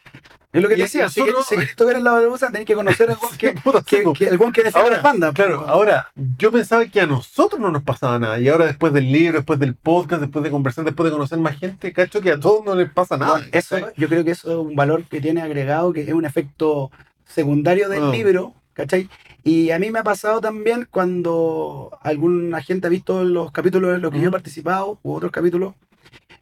[0.53, 3.37] Es lo que te decía, si querés- tocar la baluza, tenés que conocer al weón
[3.39, 3.55] que,
[3.87, 5.33] que, que- el weón que defiende Ahora, las bandas.
[5.35, 8.39] Claro, ahora, yo pensaba que a nosotros no nos pasaba nada.
[8.39, 11.59] Y ahora, después del libro, después del podcast, después de conversar, después de conocer más
[11.59, 13.33] gente, cacho que a todos no les pasa nada.
[13.33, 16.27] Bueno, eso, yo creo que eso es un valor que tiene agregado, que es un
[16.27, 16.91] efecto
[17.25, 18.11] secundario del Ah.
[18.11, 19.09] libro, ¿cachai?
[19.45, 24.03] Y a mí me ha pasado también cuando algún agente ha visto los capítulos en
[24.03, 25.75] los que yo he participado, u otros capítulos,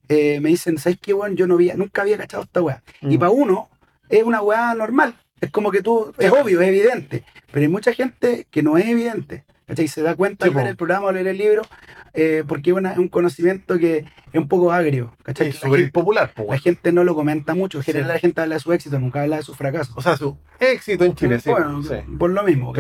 [0.09, 1.37] eh, me dicen, ¿sabes qué, weón?
[1.37, 2.83] Yo no había, nunca había cachado esta weá.
[3.01, 3.19] Y Mm.
[3.21, 3.69] para uno,
[4.09, 5.15] es una weá normal.
[5.41, 7.25] Es como que tú, es obvio, es evidente.
[7.51, 9.45] Pero hay mucha gente que no es evidente.
[9.71, 9.89] ¿Cachai?
[9.89, 11.63] Se da cuenta Sí, al ver el programa o leer el libro,
[12.13, 13.99] eh, porque es una- es un conocimiento que
[14.33, 15.49] es un poco agrio, ¿cachai?
[15.49, 16.61] Es Que la, gente, impopular, po, la weón.
[16.61, 17.79] gente no lo comenta mucho.
[17.79, 17.93] En Sí.
[17.93, 19.93] general la gente habla de su éxito, nunca habla de su fracaso.
[19.97, 21.41] O sea, su éxito en Chile.
[21.47, 21.83] Bueno,
[22.19, 22.73] por lo mismo.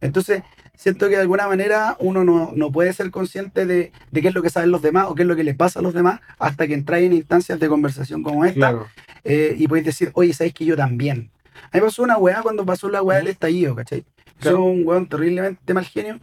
[0.00, 0.42] Entonces,
[0.76, 4.34] siento que de alguna manera uno no, no puede ser consciente de, de qué es
[4.34, 6.20] lo que saben los demás o qué es lo que les pasa a los demás
[6.38, 8.86] hasta que entráis en instancias de conversación como esta Claro.
[9.24, 11.30] eh, y podéis decir, oye, ¿sabéis que yo también?
[11.72, 14.04] A mí pasó una weá cuando pasó la weá del estallido, ¿cachai?
[14.38, 14.58] Claro.
[14.58, 16.20] Soy un weón terriblemente mal genio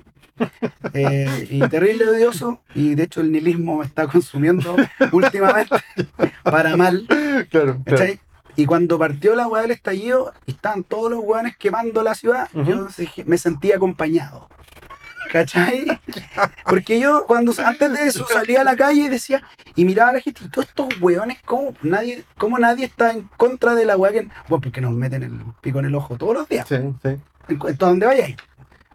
[0.94, 4.76] eh, y terrible odioso y de hecho el nihilismo me está consumiendo
[5.12, 5.76] últimamente
[6.44, 7.82] para mal, Claro, claro.
[7.86, 8.20] ¿cachai?
[8.56, 12.88] Y cuando partió la weá del estallido estaban todos los weones quemando la ciudad, yo
[13.26, 14.48] me sentí acompañado.
[15.34, 15.88] ¿Cachai?
[16.70, 19.42] Porque yo cuando antes de eso salía a la calle y decía,
[19.76, 23.24] y miraba a la gente, y todos estos weones, ¿cómo nadie, cómo nadie está en
[23.36, 24.28] contra de la weá que.
[24.48, 27.18] Bueno, porque nos meten el pico en el ojo todos los días, Sí, sí.
[27.48, 28.36] en, donde vayáis.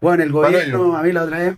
[0.01, 1.57] Bueno, el gobierno, a mí la otra vez,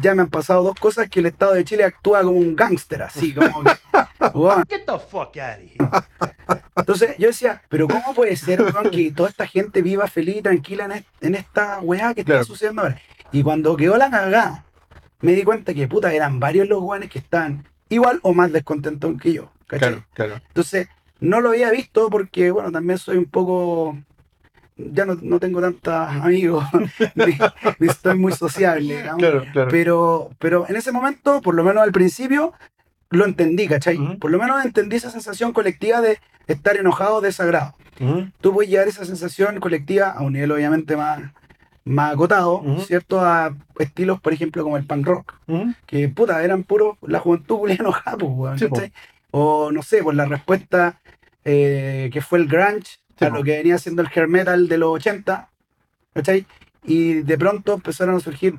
[0.00, 3.02] ya me han pasado dos cosas que el Estado de Chile actúa como un gángster,
[3.02, 3.70] así, como que.
[4.70, 6.60] Get the fuck out of here.
[6.74, 10.42] entonces yo decía, pero ¿cómo puede ser weón, que toda esta gente viva feliz y
[10.42, 12.40] tranquila en, est- en esta weá que Claro.
[12.40, 12.98] está sucediendo ahora?
[13.32, 14.64] Y cuando quedó la cagada,
[15.20, 19.20] me di cuenta que puta, eran varios los weones que estaban igual o más descontentos
[19.20, 19.50] que yo.
[19.66, 19.90] ¿cachai?
[19.90, 20.40] Claro, claro.
[20.48, 20.88] Entonces,
[21.20, 23.98] no lo había visto porque, bueno, también soy un poco.
[24.78, 26.62] Ya no, no tengo tantos amigos,
[27.14, 27.38] ni,
[27.78, 29.20] ni estoy muy sociable, digamos.
[29.20, 29.70] Claro, claro.
[29.70, 32.52] Pero, pero en ese momento, por lo menos al principio,
[33.08, 34.18] lo entendí, ¿cachai?
[34.18, 37.74] Por lo menos entendí esa sensación colectiva de estar enojado, desagrado.
[38.00, 38.28] Ujú.
[38.42, 41.22] Tú puedes llevar esa sensación colectiva a un nivel obviamente más,
[41.86, 42.80] más acotado, Ujú.
[42.82, 43.20] ¿cierto?
[43.20, 45.34] A estilos, por ejemplo, como el punk rock,
[45.86, 48.92] que puta, eran puros la juventud culia enojada, pues, Sí.
[49.30, 51.00] O no sé, por la respuesta
[51.44, 53.36] eh, que fue el grunge Sí, a po.
[53.36, 55.48] lo que venía siendo el hair metal de los 80,
[56.12, 56.44] ¿cachai?
[56.84, 58.58] Y de pronto empezaron a surgir,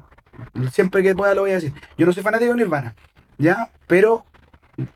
[0.71, 2.95] siempre que pueda lo voy a decir, yo no soy fanático de Nirvana,
[3.37, 3.69] ¿ya?
[3.87, 4.25] Pero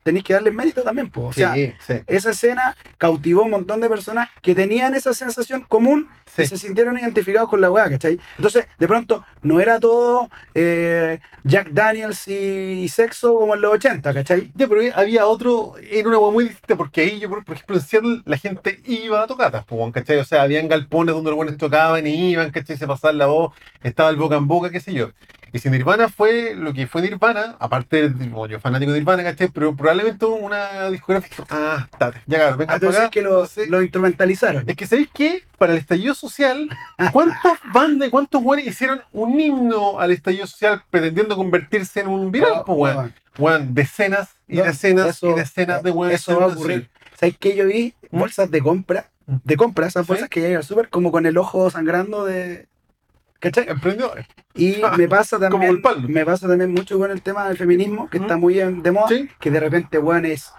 [0.04, 1.28] tenéis que darles mérito también, pues.
[1.28, 1.94] O sea, sí, sí.
[2.08, 6.44] esa escena cautivó un montón de personas que tenían esa sensación común Sí.
[6.44, 8.18] y se sintieron identificados con la weá, ¿cachai?
[8.38, 13.74] Entonces, de pronto, no era todo eh, Jack Daniels y, y sexo como en los
[13.74, 14.50] 80, ¿cachai?
[14.56, 17.76] Ya, pero había otro, era una hueá muy distinta, porque ahí yo, por por ejemplo,
[17.76, 20.20] en Seattle la gente iba a tocatas, pues, ¿cachai?
[20.20, 22.78] O sea, habían galpones donde los buenos tocaban y iban, ¿cachai?
[22.78, 23.54] Se pasaban la voz,
[23.84, 25.10] estaba el boca en boca, qué sé yo.
[25.54, 29.50] Y si Nirvana fue lo que fue Nirvana, aparte, bueno, yo fanático de Nirvana, ¿cachai?
[29.50, 33.10] Pero probablemente una discográfica, ah, tate, ya cabrón, venga para Entonces, acá.
[33.12, 34.64] que lo, Entonces, lo instrumentalizaron.
[34.70, 35.44] Es que ¿sabéis qué?
[35.58, 36.70] Para el estallido social,
[37.12, 42.64] ¿cuántas bandas cuántos güeyes hicieron un himno al estallido social pretendiendo convertirse en un viral?
[42.66, 42.96] Pues,
[43.38, 43.74] weón.
[43.74, 46.22] Decenas y No, decenas eso- y decenas de weones.
[46.22, 46.90] Eso va a ocurrir.
[47.18, 47.56] ¿Sabes qué?
[47.56, 48.20] Yo vi ¿Mm?
[48.20, 50.12] bolsas de compra, de compra, esas ¿Sí?
[50.12, 52.68] bolsas que llegan al súper, como con el ojo sangrando de.
[53.42, 53.66] ¿Cachai?
[53.68, 54.26] Emprendedores.
[54.56, 58.20] Y me pasa Como también, me pasa también mucho con el tema del feminismo, que
[58.20, 59.28] está muy en- de moda, Sí.
[59.40, 60.52] que de repente, weón, es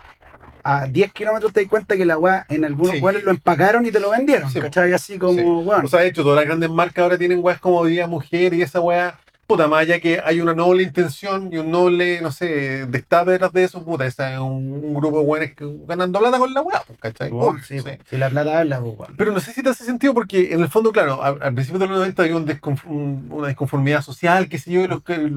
[0.64, 2.98] a 10 kilómetros te das cuenta que la weá en algunos Sí.
[3.00, 4.92] lugares lo empacaron y te lo vendieron, Sí, ¿cachai?
[4.92, 5.40] Así como, Sí.
[5.42, 5.84] weón.
[5.84, 8.62] O sea, de hecho, todas las grandes marcas ahora tienen weas como Día Mujer y
[8.62, 9.18] esa wea.
[9.52, 13.52] Puta, más allá que hay una noble intención y un noble, no sé, destape detrás
[13.52, 16.82] de eso, puta, es un, un grupo de weones que- ganando plata con la wea,
[16.86, 17.30] pues, ¿cachai?
[17.32, 17.90] Obvio, sí, sí.
[18.08, 19.14] Si la plata habla, pues, weón.
[19.16, 21.78] Pero no sé si te hace sentido porque en el fondo, claro, al, al principio
[21.78, 25.30] de los 90 había un un- una disconformidad social, qué sé yo, y los que,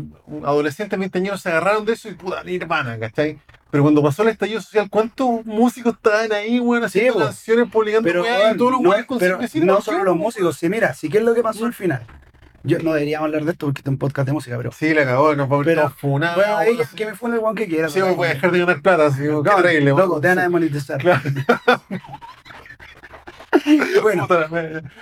[0.44, 3.40] adolescentes veinteañeros se agarraron de eso y puta, nirvana, ¿cachai?
[3.72, 7.20] Pero cuando pasó el estallido social, ¿cuántos músicos estaban ahí, weón, haciendo po.
[7.20, 10.56] canciones, publicando Pero, weá, y todos los no, con pero no solo ¿por los músicos,
[10.58, 12.04] sí, mira, si qué es lo que pasó al final.
[12.66, 14.72] Yo no deberíamos hablar de esto porque es un podcast de música, pero.
[14.72, 16.36] Sí, la cagó, nos vamos a funados.
[16.36, 16.88] Bueno, ahí weón.
[16.96, 17.90] que me fue el weón que quiera.
[17.90, 20.08] Sí, voy a dejar de ganar plata, así, qué No, terrible, weón.
[20.10, 21.00] loco, te van a demonetizar.
[21.00, 21.22] Claro.
[24.02, 24.28] Bueno.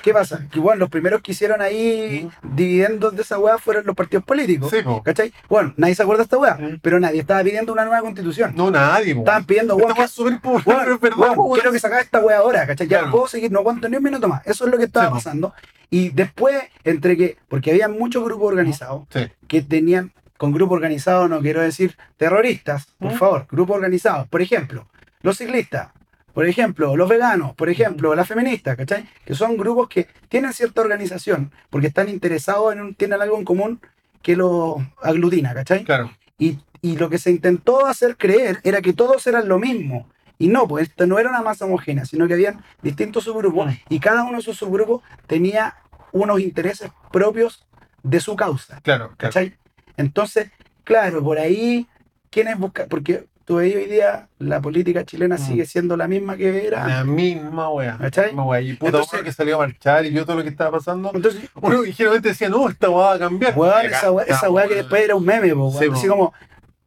[0.01, 0.47] ¿qué pasa?
[0.51, 4.69] Que bueno, los primeros que hicieron ahí dividendos de esa weá fueron los partidos políticos.
[4.71, 5.01] Sí, po.
[5.03, 5.33] ¿Cachai?
[5.49, 8.53] Bueno, nadie se acuerda de esta weá, pero nadie estaba pidiendo una nueva constitución.
[8.55, 9.21] No, nadie, po.
[9.21, 11.53] Estaban pidiendo, Esta weón, weá es súper popular, Weón, pero es verdad, weón, po, weón.
[11.55, 12.87] quiero que saca esta weá ahora, ¿cachai?
[12.87, 13.11] Ya Claro.
[13.11, 14.45] puedo seguir, no aguanto ni un minuto más.
[14.45, 15.53] Eso es lo que estaba Sí, pasando.
[15.89, 19.27] Y después, entre que, porque había muchos grupos organizados Sí.
[19.47, 24.27] que tenían, con grupos organizados no quiero decir terroristas, por favor, grupos organizados.
[24.27, 24.87] Por ejemplo,
[25.21, 25.89] los ciclistas,
[26.33, 29.07] por ejemplo, los veganos, por ejemplo, las feministas, ¿cachai?
[29.23, 33.45] Que son grupos que tienen cierta organización, porque están interesados en un, tienen algo en
[33.45, 33.79] común
[34.21, 35.83] que los aglutina, ¿cachai?
[35.83, 36.11] Claro.
[36.39, 40.09] Y, y lo que se intentó hacer creer era que todos eran lo mismo.
[40.39, 43.99] Y no, pues esto no era una masa homogénea, sino que habían distintos subgrupos y
[43.99, 45.77] cada uno de esos subgrupos tenía
[46.11, 47.65] unos intereses propios
[48.01, 48.81] de su causa.
[48.81, 49.17] Claro, claro.
[49.17, 49.55] ¿Cachai?
[49.95, 50.51] Entonces,
[50.83, 51.87] claro, por ahí,
[52.29, 52.89] ¿quiénes buscan?
[52.89, 55.39] Porque tú veis hoy día, la política chilena Mm.
[55.39, 56.87] sigue siendo la misma que era.
[56.87, 57.97] La misma wea.
[57.99, 58.25] ¿Cachai?
[58.25, 58.61] La misma wea.
[58.61, 61.11] Y puta, Entonces- uno que salió a marchar y vio todo lo que estaba pasando.
[61.13, 63.51] Entonces, Uno ligeramente decía, no, esta weá va a cambiar.
[63.53, 65.71] acá esa weá, esa weá que después era un meme, po.
[65.79, 65.93] Sí, po.
[65.95, 66.33] así como,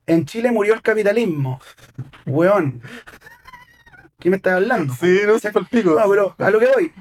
[0.07, 1.61] en Chile murió el capitalismo.
[2.27, 2.81] Weón.
[4.19, 4.95] ¿Qué me estás hablando?
[4.95, 5.91] Sí, no sé, el pico.
[5.99, 6.93] No, pero a lo que voy.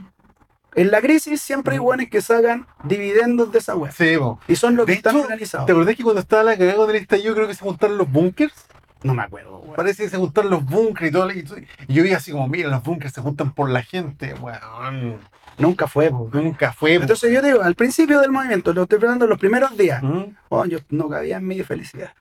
[0.75, 3.91] En la crisis siempre hay weones que sacan dividendos de esa weá.
[3.93, 4.39] Sí, po.
[4.47, 5.65] Y son los que De están hecho, organizados.
[5.65, 8.11] ¿Te acordás que cuando estaba la cagada con el estallido creo que se juntaron los
[8.11, 8.53] bunkers?
[9.05, 9.75] No me acuerdo, weón.
[9.75, 11.31] Parece que se juntaron los bunkers y todo.
[11.31, 11.45] Y,
[11.87, 14.33] yo vi así como, mira, los bunkers se juntan por la gente.
[14.33, 15.19] Weón.
[15.57, 16.29] Nunca fue, po.
[16.33, 16.95] Nunca fue.
[16.95, 17.03] po.
[17.03, 20.23] Entonces yo digo, al principio del movimiento, lo estoy hablando los primeros días, ¿Mm?
[20.49, 22.11] oh, yo no cabía en mi felicidad.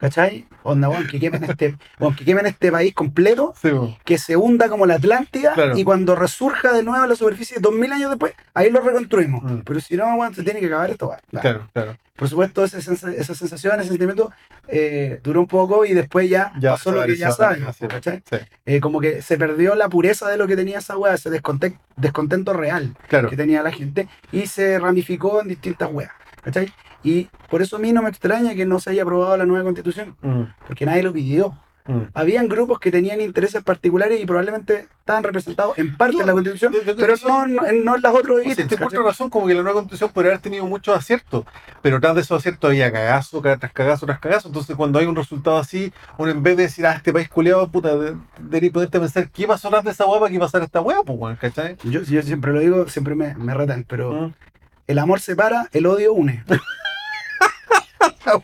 [0.00, 0.46] ¿Cachai?
[0.62, 3.68] Onda, weón, que quemen este, weón, que quemen este país completo, Sí,
[4.04, 5.76] que se hunda como la Atlántida, Claro.
[5.76, 9.42] y cuando resurja de nuevo la superficie, dos mil años después, ahí lo reconstruimos.
[9.42, 9.58] Mm.
[9.64, 11.12] Pero si no, weón, se tiene que acabar esto.
[11.32, 11.40] Nah.
[11.42, 11.96] Claro, claro.
[12.16, 14.30] Por supuesto, esa, esa sensación, ese sentimiento,
[14.68, 17.76] eh, duró un poco y después ya, Ya pasó lo que ya sabe, sabes.
[17.76, 18.22] sí, ¿cachai?
[18.30, 18.36] sí.
[18.66, 21.78] Eh, como que se perdió la pureza de lo que tenía esa weá, ese desconte-
[21.96, 23.28] descontento real Claro.
[23.30, 26.12] que tenía la gente y se ramificó en distintas weas.
[26.42, 26.72] ¿Cachai?
[27.02, 29.64] Y por eso a mí no me extraña que no se haya aprobado la nueva
[29.64, 31.56] constitución, Mm, porque nadie lo pidió.
[31.86, 32.02] mm.
[32.14, 36.74] Habían grupos que tenían intereses particulares y probablemente estaban representados en parte en la constitución,
[36.96, 39.78] pero no, no, no en las otras ítems, te encuentro razón, como que la nueva
[39.78, 41.46] constitución podría haber tenido muchos aciertos,
[41.82, 44.48] pero tras de esos aciertos había cagazo, tras cagazo, tras cagazo.
[44.48, 47.66] Entonces, cuando hay un resultado así, uno en vez de decir, ah, este país culiado,
[47.70, 50.64] puta, de- debería ponerte a pensar, ¿qué pasó tras de esa hueá para que pasara
[50.66, 51.76] esta hueá, pues, ¿cachai?
[51.84, 54.32] Yo, yo siempre lo digo, siempre me, me retan, pero Mm.
[54.86, 56.44] el amor separa, el odio une.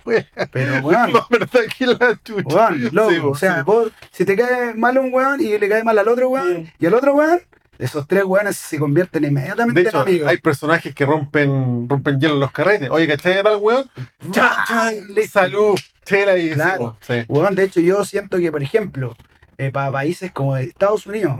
[0.05, 0.27] Weón.
[0.53, 2.57] Pero, weón, Más verdad que la chucha.
[2.70, 3.62] weón, loco, Sí, o sea, sí.
[3.64, 6.87] vos, si te cae mal un weón y le cae mal al otro weón, y
[6.87, 7.41] al otro weón,
[7.79, 10.29] esos tres weones se convierten inmediatamente De hecho, en amigos.
[10.29, 12.89] hay personajes que rompen, rompen hielo en los carretes.
[12.91, 13.43] Oye, ¿cachai?
[13.43, 13.91] Tal weón.
[14.31, 14.64] ¡Cha!
[14.66, 14.91] ¡Cha!
[14.93, 15.41] Listo.
[15.41, 15.79] Salud.
[16.05, 16.97] Chela y Claro.
[17.01, 17.24] sí.
[17.29, 19.14] Weón, de hecho, yo siento que, por ejemplo,
[19.59, 21.37] eh, para países como Estados Unidos,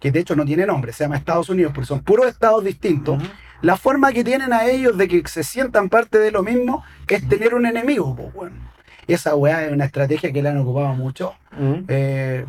[0.00, 3.22] que de hecho no tiene nombre, se llama Estados Unidos, porque son puros estados distintos.
[3.62, 7.26] La forma que tienen a ellos de que se sientan parte de lo mismo es
[7.28, 8.52] tener un enemigo, pues, weón.
[9.06, 11.34] Esa weá es una estrategia que la han ocupado mucho.
[11.88, 12.46] Eh,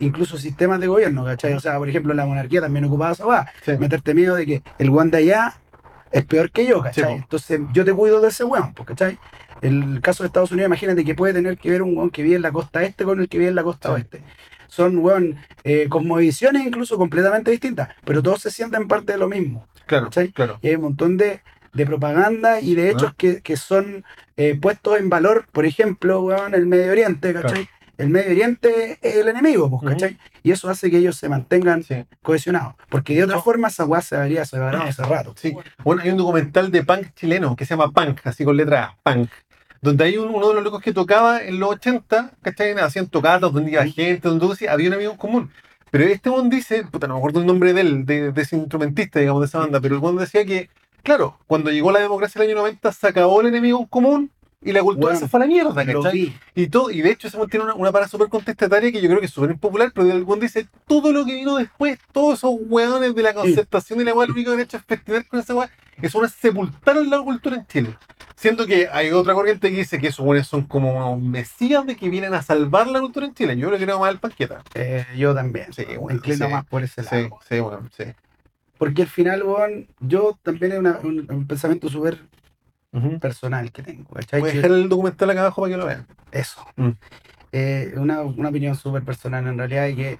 [0.00, 1.52] incluso sistemas de gobierno, ¿cachai?
[1.54, 3.52] O sea, por ejemplo, la monarquía también ocupaba esa weá.
[3.64, 3.72] Sí.
[3.78, 5.54] Meterte miedo de que el weón de allá
[6.10, 7.04] es peor que yo, ¿cachai?
[7.04, 7.12] Sí.
[7.22, 9.18] Entonces yo te cuido de ese weón, pues, ¿cachai?
[9.62, 12.36] El caso de Estados Unidos, imagínate que puede tener que ver un weón que vive
[12.36, 13.94] en la costa este con el que vive en la costa Sí.
[13.94, 14.22] oeste.
[14.74, 19.66] Son, weón, eh, cosmovisiones incluso completamente distintas, pero todos se sienten parte de lo mismo.
[19.86, 20.32] Claro, ¿cachai?
[20.32, 20.58] claro.
[20.62, 23.14] Y hay un montón de, de propaganda y de hechos Ah.
[23.16, 24.04] que, que son
[24.36, 27.66] eh, puestos en valor, por ejemplo, weón, el Medio Oriente, ¿cachai?
[27.66, 27.68] Claro.
[27.96, 29.92] El Medio Oriente es el enemigo, pues.
[29.94, 30.18] ¿cachai?
[30.42, 32.04] Y eso hace que ellos se mantengan Sí.
[32.22, 32.74] cohesionados.
[32.88, 33.42] Porque de otra No.
[33.42, 35.34] forma esa weá se habría separado hace rato.
[35.36, 35.54] Sí.
[35.84, 38.96] Bueno, hay un documental de punk chileno que se llama Punk, así con letra A,
[39.14, 39.30] Punk.
[39.84, 42.72] Donde hay un- uno de los locos que tocaba en los 80, ¿cachai?
[42.72, 45.50] Hacían tocatas donde iba gente, donde decía, había un amigo en común.
[45.90, 48.56] Pero este one dice, puta, no me acuerdo el nombre de él, de, de ese
[48.56, 50.70] instrumentista, digamos, de esa banda, pero el one decía que,
[51.02, 54.30] claro, cuando llegó la democracia en el año 90, se acabó el enemigo en común
[54.64, 56.34] y la cultura Bueno, se fue a la mierda, Lo ¿cachai?
[56.54, 59.08] Y todo, y de hecho ese one tiene una, una parada súper contestataria que yo
[59.08, 62.54] creo que es súper impopular, pero one dice, todo lo que vino después, todos esos
[62.68, 65.40] hueones de la concertación y la hueá, lo único que han hecho es festinar con
[65.40, 65.70] esa hueá,
[66.02, 67.96] es una sepultaron la cultura en Chile.
[68.36, 71.96] Siento que hay otra corriente que dice que esos hueones son como unos mesías de
[71.96, 73.56] que vienen a salvar la cultura en Chile.
[73.56, 74.62] Yo le creo más al panqueta.
[74.74, 75.72] Eh, yo también.
[75.72, 76.52] Sí, bueno, inclino sí.
[76.52, 77.38] más por ese Sí, lado.
[77.48, 78.04] sí, bueno, sí.
[78.76, 82.18] Porque al final, weón, yo también es un pensamiento súper
[82.94, 83.18] Ujú.
[83.18, 84.08] personal que tengo.
[84.14, 84.40] ¿cachai?
[84.40, 86.06] Voy a dejar el documental acá abajo para que lo vean.
[86.32, 86.64] Eso.
[86.76, 86.90] Mm.
[87.52, 90.18] Eh, una, una opinión súper personal en realidad y que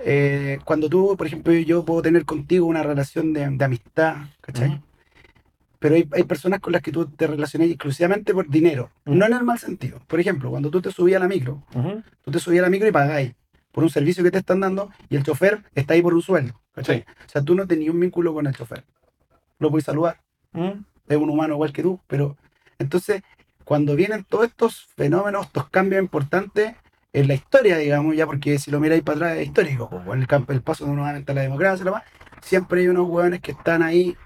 [0.00, 4.80] eh, cuando tú, por ejemplo, yo puedo tener contigo una relación de, de amistad, ¿cachai?
[5.78, 9.14] Pero hay, hay personas con las que tú te relacionas exclusivamente por dinero, Ujú.
[9.14, 10.00] no en el mal sentido.
[10.06, 11.62] Por ejemplo, cuando tú te subías a la micro,
[12.22, 13.34] tú te subías a la micro y pagáis
[13.72, 16.60] por un servicio que te están dando y el chofer está ahí por un sueldo,
[16.72, 17.00] ¿cachai?
[17.00, 17.04] Sí.
[17.26, 18.84] O sea, tú no tenías un vínculo con el chofer.
[19.58, 20.20] Lo puedes saludar,
[20.54, 20.82] Ujú.
[21.08, 22.36] Es un humano igual que tú, pero
[22.78, 23.22] entonces
[23.64, 26.74] cuando vienen todos estos fenómenos, estos cambios importantes
[27.12, 30.20] en la historia, digamos, ya porque si lo miráis para atrás es histórico, pues, en
[30.20, 32.02] el, campo, el paso de nuevamente a la democracia, lo más,
[32.42, 34.16] siempre hay unos hueones que están ahí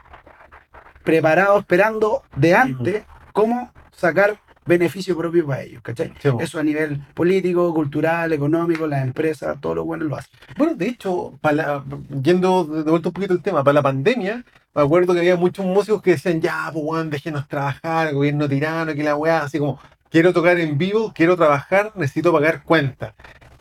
[1.05, 6.13] preparados, esperando de antes cómo sacar beneficio propio para ellos, ¿cachai?
[6.21, 6.29] Sí.
[6.39, 10.31] Eso a nivel político, cultural, económico, las empresas, todos los buenos lo hacen.
[10.57, 11.85] Bueno, de hecho, para la-
[12.23, 14.45] yendo de de vuelta un poquito el tema, para la pandemia,
[14.75, 18.95] me acuerdo que había muchos músicos que decían, ya, pues, weón, déjenos trabajar, gobierno tirano,
[18.95, 23.15] que la weá, así como, quiero tocar en vivo, quiero trabajar, necesito pagar cuentas.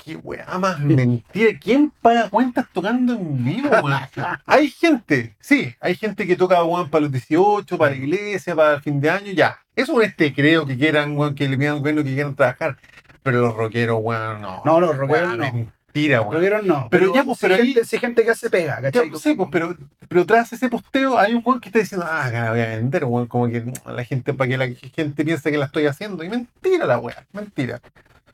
[0.03, 1.59] Qué weá más mentira.
[1.59, 3.99] ¿Quién paga cuentas tocando en vivo, weón?
[4.45, 8.75] Hay gente, sí, hay gente que toca, weón, para los 18, para la iglesia, para
[8.75, 9.59] el fin de año, ya.
[9.75, 12.77] Eso es este creo que quieran, weón, que le pidan al gobierno que quieran trabajar.
[13.23, 14.61] Pero los rockeros, weón, no.
[14.63, 15.78] No, los rockeros Weón, no.
[15.93, 16.33] Mentira, weón.
[16.35, 16.87] Rockeros no.
[16.91, 19.11] Pero ya, pues, si pero ahí- gente, si gente que hace pega, Ya, ¿cachai?
[19.15, 19.75] sí, pues, pero,
[20.07, 23.05] pero tras ese posteo hay un weón que está diciendo, ah, la voy a vender,
[23.05, 26.23] weón, como que la gente, para que la gente piense que la estoy haciendo.
[26.23, 27.81] Y mentira la weá, mentira.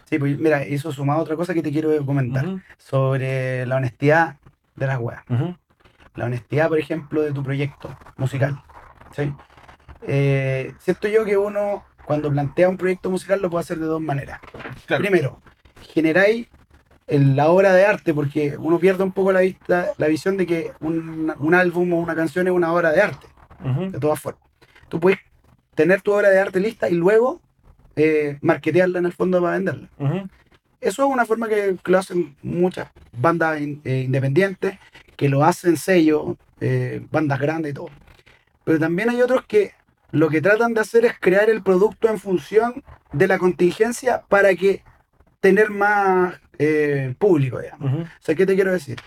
[0.10, 2.46] Sí, pues mira, eso sumado a otra cosa que te quiero comentar
[2.78, 4.36] sobre la honestidad
[4.76, 5.24] de las weas.
[6.16, 8.62] La honestidad, por ejemplo, de tu proyecto musical.
[9.16, 9.34] ¿sí?
[10.04, 14.02] Eh, siento yo que uno, cuando plantea un proyecto musical, lo puede hacer de dos
[14.02, 14.40] maneras.
[14.86, 15.02] Claro.
[15.02, 15.42] Primero,
[15.94, 16.48] generáis
[17.08, 20.46] el- la obra de arte, porque uno pierde un poco la vista, la visión de
[20.46, 23.28] que un, un álbum o una canción es una obra de arte,
[23.92, 24.42] de todas formas.
[24.90, 25.20] Tú puedes
[25.76, 27.42] tener tu obra de arte lista y luego
[27.96, 29.90] eh, marketearla en el fondo para venderla.
[30.00, 30.28] Ujú.
[30.82, 34.78] Eso es una forma que, que lo hacen muchas bandas in- eh, independientes,
[35.16, 37.90] que lo hacen sellos, eh, bandas grandes y todo.
[38.66, 39.72] Pero también hay otros que
[40.12, 42.84] lo que tratan de hacer es crear el producto en función
[43.14, 44.84] de la contingencia para que
[45.46, 47.94] tener más eh, público, digamos.
[48.04, 48.98] O sea, ¿qué te quiero decir?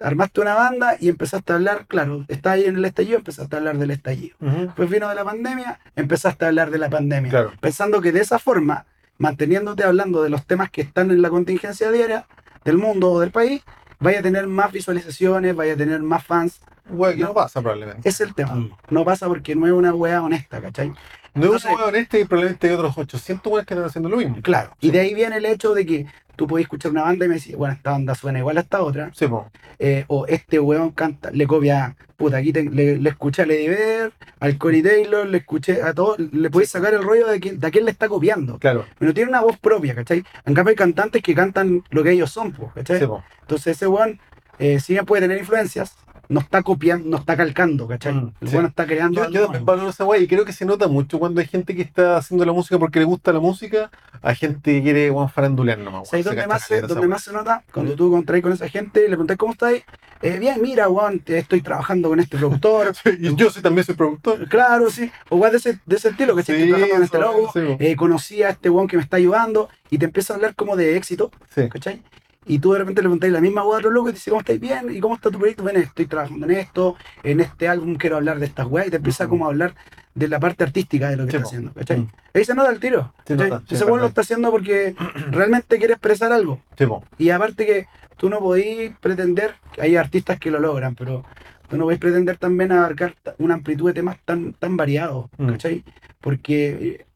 [0.00, 3.58] Armaste una banda y empezaste a hablar, claro, estás ahí en el estallido, empezaste a
[3.58, 4.36] hablar del estallido.
[4.40, 4.60] Ujú.
[4.62, 7.52] Después vino de la pandemia, empezaste a hablar de la pandemia Claro.
[7.60, 8.86] pensando que de esa forma,
[9.18, 12.24] manteniéndote hablando de los temas que están en la contingencia diaria
[12.64, 13.62] del mundo o del país,
[14.00, 16.60] vaya a tener más visualizaciones, vaya a tener más fans.
[16.88, 18.08] No pasa probablemente.
[18.08, 18.54] Es el tema.
[18.54, 18.70] Mm.
[18.90, 20.92] No pasa porque no es una wea honesta, ¿cachai?
[21.36, 24.38] No es un este y probablemente hay otros 800 weones que están haciendo lo mismo.
[24.42, 24.72] Claro.
[24.80, 24.92] Y Sí.
[24.92, 27.56] de ahí viene el hecho de que tú podés escuchar una banda y me decís,
[27.56, 29.10] bueno, esta banda suena igual a esta otra.
[29.14, 29.50] Sí, po.
[29.78, 33.68] eh, o este weón canta, le copia, puta, aquí te- le, le escuché a Lady
[33.68, 37.52] Bear, al Corey Taylor, le escuché a todos, le podéis sacar el rollo de, que,
[37.52, 38.58] de a quién le está copiando.
[38.58, 38.86] Claro.
[38.98, 40.24] Pero tiene una voz propia, ¿cachai?
[40.46, 43.00] En cambio hay cantantes que cantan lo que ellos son, pues, ¿cachai?
[43.00, 43.22] Sí, po.
[43.42, 44.18] Entonces ese weón,
[44.58, 45.94] eh, bien puede tener influencias,
[46.28, 48.14] no está copiando, no está calcando, ¿cachai?
[48.14, 48.54] Mm, el sí.
[48.56, 51.18] weón está creando Yo, algo yo valoro esa weá y creo que se nota mucho
[51.18, 53.90] cuando hay gente que está haciendo la música porque le gusta la música,
[54.22, 56.08] a gente que quiere weón farandulear nomás.
[56.08, 56.34] ¿Sabes weón.
[56.36, 57.08] Se dónde, más se, weá.
[57.08, 57.62] más se nota?
[57.72, 59.82] Cuando tú contraes con esa gente y le preguntas cómo estáis,
[60.22, 62.92] eh, bien, mira, weón, te- estoy trabajando con este productor.
[63.20, 64.48] Y yo soy, también soy productor.
[64.48, 65.10] claro, sí.
[65.28, 67.50] O weón de ese, de ese estilo, que Sí, estoy trabajando con este logo.
[67.52, 70.54] sí, eh, conocí a este weón que me está ayudando y te empieza a hablar
[70.54, 71.68] como de éxito, Sí.
[71.68, 72.02] ¿cachai?
[72.48, 74.30] Y tú de repente le preguntáis la misma weá a otro loco y te dice,
[74.30, 74.86] ¿cómo estáis bien?
[74.94, 75.64] ¿Y cómo está tu proyecto?
[75.64, 78.96] Ven, estoy trabajando en esto, en este álbum quiero hablar de estas weas y te
[78.96, 79.30] empieza Ujú.
[79.30, 79.74] como a hablar
[80.14, 81.98] de la parte artística de lo que Sí, está haciendo, ¿cachai?
[82.00, 82.08] Mm.
[82.34, 83.12] Ahí se nota el tiro.
[83.18, 83.36] ¿cachai?
[83.36, 84.94] nota, sí, Ese es weón lo está haciendo porque
[85.30, 86.60] realmente quiere expresar algo.
[86.78, 86.84] Sí.
[87.18, 87.86] Y aparte que
[88.16, 91.24] tú no podís pretender, hay artistas que lo logran, pero
[91.68, 95.48] tú no podés pretender también abarcar una amplitud de temas tan, tan variados, Mm.
[95.50, 95.84] ¿cachai?
[96.20, 96.68] Porque
[97.00, 97.06] eh,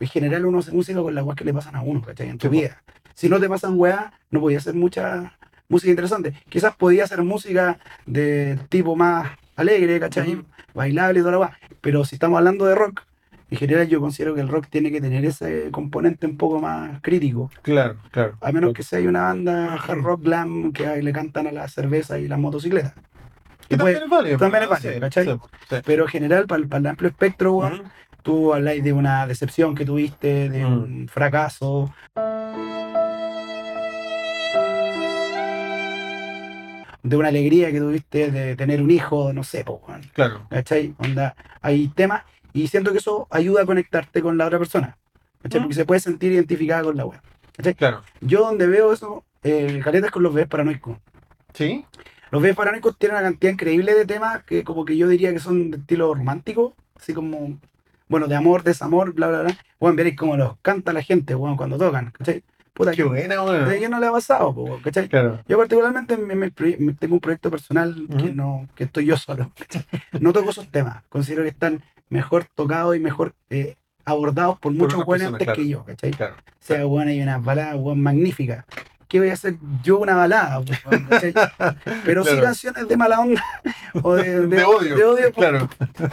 [0.00, 2.28] en general uno hace música con las weas que le pasan a uno, ¿cachai?
[2.28, 2.74] En tu Sí, po.
[3.20, 5.34] Si no te pasan weas, no podías hacer mucha
[5.68, 6.32] música interesante.
[6.48, 10.42] Quizás podías hacer música de tipo más alegre, ¿cachai?
[10.72, 11.58] Bailable y toda la wea.
[11.82, 13.02] Pero si estamos hablando de rock,
[13.50, 17.02] en general yo considero que el rock tiene que tener ese componente un poco más
[17.02, 17.50] crítico.
[17.60, 18.38] Claro, claro.
[18.40, 22.18] A menos que sea una banda hard rock glam que le cantan a la cerveza
[22.18, 22.94] y las motocicletas.
[23.68, 24.38] Que también pues, es válido.
[24.38, 25.26] también es válido, Sí, ¿cachai?
[25.26, 25.32] sí,
[25.68, 25.76] sí.
[25.84, 27.82] pero en general, para, el amplio espectro, weón, Ujú.
[28.22, 30.72] tú habláis de una decepción que tuviste, de Mm.
[30.72, 31.92] un fracaso.
[37.02, 40.46] De una alegría que tuviste de tener un hijo, no sé, po, weón, Claro.
[40.50, 40.94] ¿cachai?
[40.98, 44.98] Onda, hay temas y siento que eso ayuda a conectarte con la otra persona,
[45.42, 45.60] ¿cachai?
[45.60, 45.64] Mm.
[45.64, 47.20] Porque se puede sentir identificada con la web.
[47.76, 48.02] Claro.
[48.20, 50.98] Yo donde veo eso, eh, caletas con los bebés paranoicos.
[51.54, 51.84] ¿Sí?
[52.30, 55.40] Los bebés paranoicos tienen una cantidad increíble de temas que como que yo diría que
[55.40, 57.58] son de estilo romántico, así como,
[58.08, 59.56] bueno, de amor, desamor, bla, bla, bla.
[59.78, 62.42] Bueno, veréis cómo los canta la gente, bueno, cuando tocan, ¿cachai?
[62.80, 63.68] Puta, Qué buena, weón.
[63.70, 65.06] ¿a quién no le ha pasado, po, weón, ¿cachai?
[65.08, 65.40] Claro.
[65.46, 69.16] Yo particularmente me- me proye- me- tengo un proyecto personal que no que estoy yo
[69.18, 69.50] solo.
[69.58, 69.84] ¿cachai?
[70.18, 71.02] No toco esos temas.
[71.10, 73.76] Considero que están mejor tocados y mejor eh,
[74.06, 75.56] abordados por muchos buenos antes claro.
[75.62, 76.10] que yo, ¿cachai?
[76.12, 76.36] Claro.
[76.38, 78.64] O sea, bueno, hay unas baladas weón, magníficas.
[79.08, 80.60] ¿Qué voy a hacer yo una balada?
[80.60, 81.08] weón.
[82.06, 83.44] Pero sí canciones de mala onda
[84.02, 84.96] o de, De odio.
[84.96, 85.68] de odio, pues, Claro.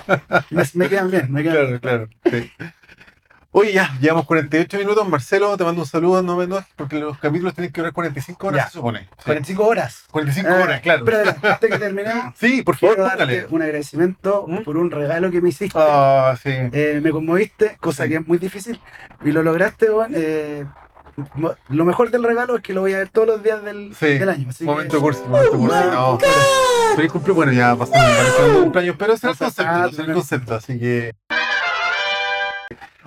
[0.49, 2.09] me, me quedan bien, me quedan Claro, claro.
[2.29, 2.51] sí.
[3.59, 5.09] Oye, ya, llevamos 48 minutos.
[5.09, 8.65] Marcelo, te mando un saludo, no menos, porque los capítulos tienen que durar 45 horas,
[8.65, 8.67] Ya.
[8.67, 8.99] se supone.
[9.17, 9.23] Sí.
[9.25, 10.03] 45 horas.
[10.11, 11.03] 45 Ah, horas, claro.
[11.05, 14.57] Pero antes que terminemos, Sí, por favor, quiero darte un agradecimiento ¿Mm?
[14.63, 15.75] por un regalo que me hiciste.
[15.81, 16.51] Ah, sí.
[16.53, 18.09] Eh, me conmoviste, cosa Sí.
[18.09, 18.79] que es muy difícil,
[19.25, 20.11] y lo lograste, weón.
[20.15, 20.63] Eh,
[21.69, 24.19] lo mejor del regalo es que lo voy a ver todos los días del, Sí.
[24.19, 24.49] del año.
[24.51, 25.75] Así Momento que, cursi, momento cursi.
[25.91, 26.19] No,
[26.95, 27.35] feliz cumpleaños.
[27.35, 28.07] Bueno, ya pasamos
[28.49, 31.15] el cumpleaños, pero es el concepto, es el concepto, así que.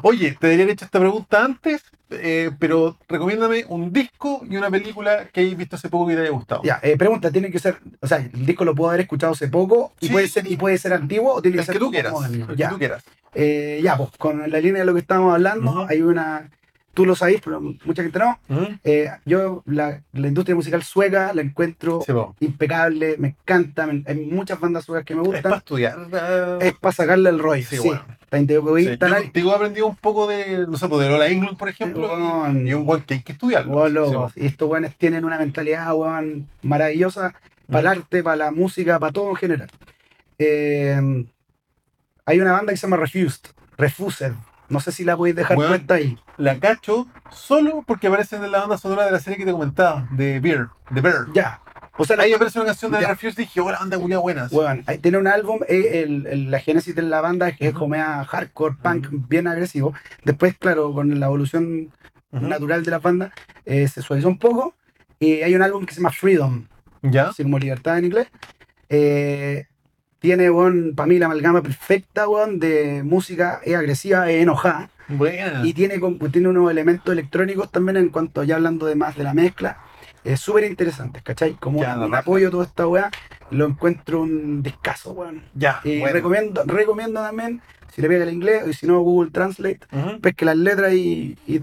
[0.03, 4.71] Oye, te debería haber hecho esta pregunta antes, eh, pero recomiéndame un disco y una
[4.71, 6.63] película que hayas visto hace poco que te haya gustado.
[6.65, 9.49] Ya, eh, pregunta, tiene que ser, o sea, el disco lo puedo haber escuchado hace
[9.49, 10.13] poco y Sí.
[10.13, 12.13] puede ser y puede ser antiguo o tiene que El ser que tú quieras.
[12.13, 12.45] moderno.
[12.51, 13.05] El que Ya, tú quieras.
[13.35, 16.51] Eh, ya, pues con la línea de lo que estábamos hablando, hay una
[16.95, 18.39] tú lo sabés, pero mucha gente no.
[18.49, 18.67] Ujú.
[18.85, 22.13] Eh, yo la, la industria musical sueca la encuentro Sí,
[22.45, 25.59] impecable, me encanta, me- hay muchas bandas suecas que me Es para gustan.
[25.59, 26.59] estudiar.
[26.61, 27.63] Es para sacarle el rollo.
[27.69, 28.05] Sí, Sí, bueno.
[28.09, 28.17] Sí.
[28.47, 32.07] Yo contigo he aprendido un poco de, no sé, pues, de Lola Englund, por ejemplo,
[32.07, 32.67] Weón.
[32.67, 33.73] y un buen que hay que estudiarlo.
[33.73, 34.31] Po.
[34.37, 37.35] Y estos weones tienen una mentalidad, weón, maravillosa
[37.67, 39.71] para el arte, para la música, para todo en general.
[40.39, 41.25] Eh,
[42.27, 44.33] hay una banda que se llama Refused, Refused.
[44.69, 45.71] No sé si la podéis dejar Weón.
[45.73, 46.17] puesta ahí.
[46.41, 50.09] La cacho solo porque aparecen en la banda sonora de la serie que te comentaba,
[50.11, 51.27] de Beer, de Bear.
[51.35, 51.61] Ya.
[51.99, 53.09] O sea, Ahí aparece una canción de Ya.
[53.09, 54.49] Refuse y dije, oh, la banda culia buena.
[54.51, 57.89] weón, ahí tiene un álbum, eh, el- el- la génesis de la banda es como
[57.89, 59.93] media hardcore, punk, bien agresivo.
[60.25, 61.91] Después, claro, con la evolución
[62.33, 63.33] natural de la banda,
[63.67, 64.75] eh, se suavizó un poco.
[65.19, 66.65] Y hay un álbum que se llama Freedom,
[67.03, 67.29] ¿Ya?
[67.29, 68.29] así como libertad en inglés.
[68.89, 69.67] Eh,
[70.21, 70.51] tiene,
[70.95, 74.91] para mí la amalgama perfecta, weón, de música, es agresiva, es enojada.
[75.65, 76.01] Y tiene,
[76.31, 79.79] tiene unos elementos electrónicos también en cuanto, ya hablando de más de la mezcla,
[80.23, 81.55] es súper interesantes, ¿cachai?
[81.55, 83.11] Como Ya, un apoyo toda esta weá,
[83.51, 85.43] lo encuentro un discazo, weón.
[85.55, 86.13] Ya, Y bueno.
[86.15, 87.61] recomiendo, recomiendo también,
[87.93, 90.21] si le pega el inglés, y si no, Google Translate, Ujú.
[90.21, 91.61] pesque las letras y, y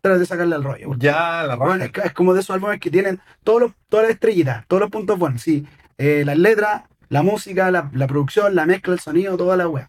[0.00, 0.88] trata de sacarle al rollo.
[0.88, 1.00] weón.
[1.00, 4.66] Ya, la Bueno, es como de esos álbumes que tienen todos los, todas las estrellitas,
[4.66, 5.64] todos los puntos buenos, sí.
[5.98, 6.82] Eh, las letras,
[7.14, 9.86] la música, la, la producción, la mezcla, el sonido, toda la weá.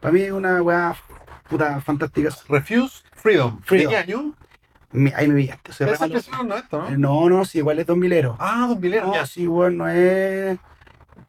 [0.00, 0.96] Para mí es una weá
[1.48, 2.30] puta fantástica.
[2.48, 3.60] Refuse, Freedom.
[3.62, 3.92] Freedom.
[3.92, 4.32] ¿De qué año?
[4.90, 5.72] Mi- ahí me pillaste.
[5.72, 7.28] soy Esa 90, Eh, ¿no?
[7.28, 8.36] No, no, sí, igual es 2000 ero.
[8.40, 9.26] Ah, Don Vilero, no, ya.
[9.26, 10.58] sí, bueno, no es.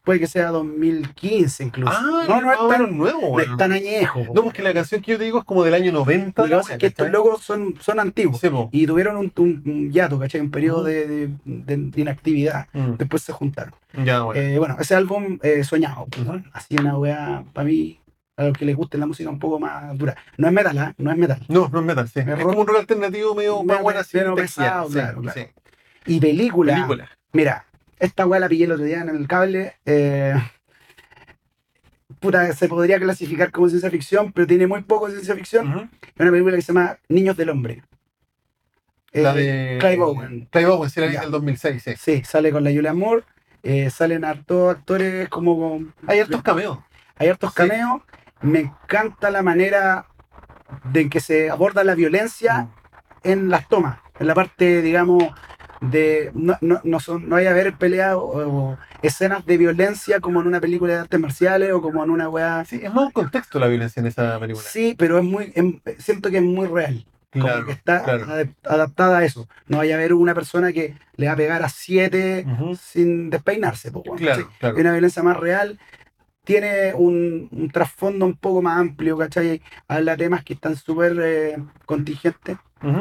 [0.06, 1.92] Puede que sea 2015 incluso.
[1.92, 3.52] Ah, no, no es más o tan, nuevo, no bueno.
[3.52, 4.20] es tan añejo.
[4.32, 6.42] No, porque la canción que yo te digo es como del año 90.
[6.42, 8.38] Lo que pasa es que estos locos son, son antiguos.
[8.40, 8.48] Sí.
[8.70, 10.40] Y tuvieron un, un, un hiato, ¿cachai?
[10.40, 12.68] Un periodo de, de- de- de inactividad.
[12.72, 12.92] Mm.
[12.98, 13.74] Después se juntaron.
[14.04, 14.40] Ya, bueno.
[14.40, 16.06] Eh, bueno, ese álbum eh, soñado.
[16.08, 16.40] pues, Ujú.
[16.52, 18.00] Así una weá, para mí,
[18.36, 20.14] a los que les guste la música un poco más dura.
[20.36, 20.94] No es metal, ¿ah?
[20.98, 21.40] No es metal.
[21.48, 22.20] No, no es metal, sí.
[22.20, 24.16] Es Es como un rock alternativo medio más Medio- buena, así.
[24.18, 25.40] medio textil, pesado, sí, claro, claro.
[25.40, 25.46] sí.
[26.14, 26.74] Y película.
[26.74, 27.10] Película.
[27.32, 27.65] Mira,
[27.98, 29.74] esta weá la pillé el otro día en el cable.
[29.84, 30.34] eh,
[32.20, 35.90] puta, se podría clasificar como ciencia ficción, pero tiene muy poco de ciencia ficción.
[36.02, 37.82] Es una película que se llama Niños del Hombre.
[39.12, 39.78] La Eh, de.
[39.80, 40.48] Clive Owen.
[40.50, 41.20] Clive Owen, sí, la Ya.
[41.22, 41.94] del 2006, sí.
[41.98, 43.22] Sí, sale con la Julia Moore.
[43.62, 46.78] eh, salen hartos actores como con- Hay hartos cameos.
[47.16, 47.56] hay hartos Sí.
[47.56, 48.00] cameos.
[48.40, 50.06] Me encanta la manera
[50.92, 52.68] de que se aborda la violencia
[53.24, 55.24] en las tomas, en la parte, digamos,
[55.80, 60.20] de no, no, no, son, no hay a ver peleas o, o escenas de violencia
[60.20, 62.64] como en una película de artes marciales o como en una weá.
[62.64, 64.64] Sí, es más un contexto la violencia en esa película.
[64.68, 67.04] Sí, pero es muy, em- siento que es muy real.
[67.32, 67.66] Como claro.
[67.66, 68.24] que está claro.
[68.26, 69.46] adap- adaptada a eso.
[69.66, 72.46] No vaya a haber una persona que le va a pegar a siete
[72.80, 73.90] sin despeinarse.
[73.92, 74.76] po, Claro, claro.
[74.76, 75.78] Es una violencia más real.
[76.46, 79.60] Tiene un, un trasfondo un poco más amplio, ¿cachai?
[79.88, 82.56] Habla temas que están súper eh, contingentes,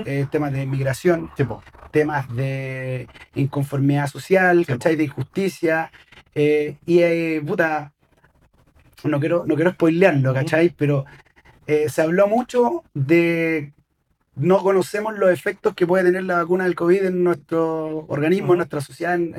[0.05, 1.61] eh, temas de migración, Sí, po.
[1.91, 4.95] temas de inconformidad social, Sí, ¿cachai?
[4.95, 5.91] De injusticia.
[6.33, 7.93] eh, y, puta,
[9.03, 10.33] no quiero, no quiero spoilearlo.
[10.33, 10.73] ¿cachai?
[10.75, 11.05] Pero
[11.87, 13.71] se habló mucho de
[14.35, 18.57] no conocemos los efectos que puede tener la vacuna del COVID en nuestro organismo, en
[18.57, 19.35] nuestra sociedad, en,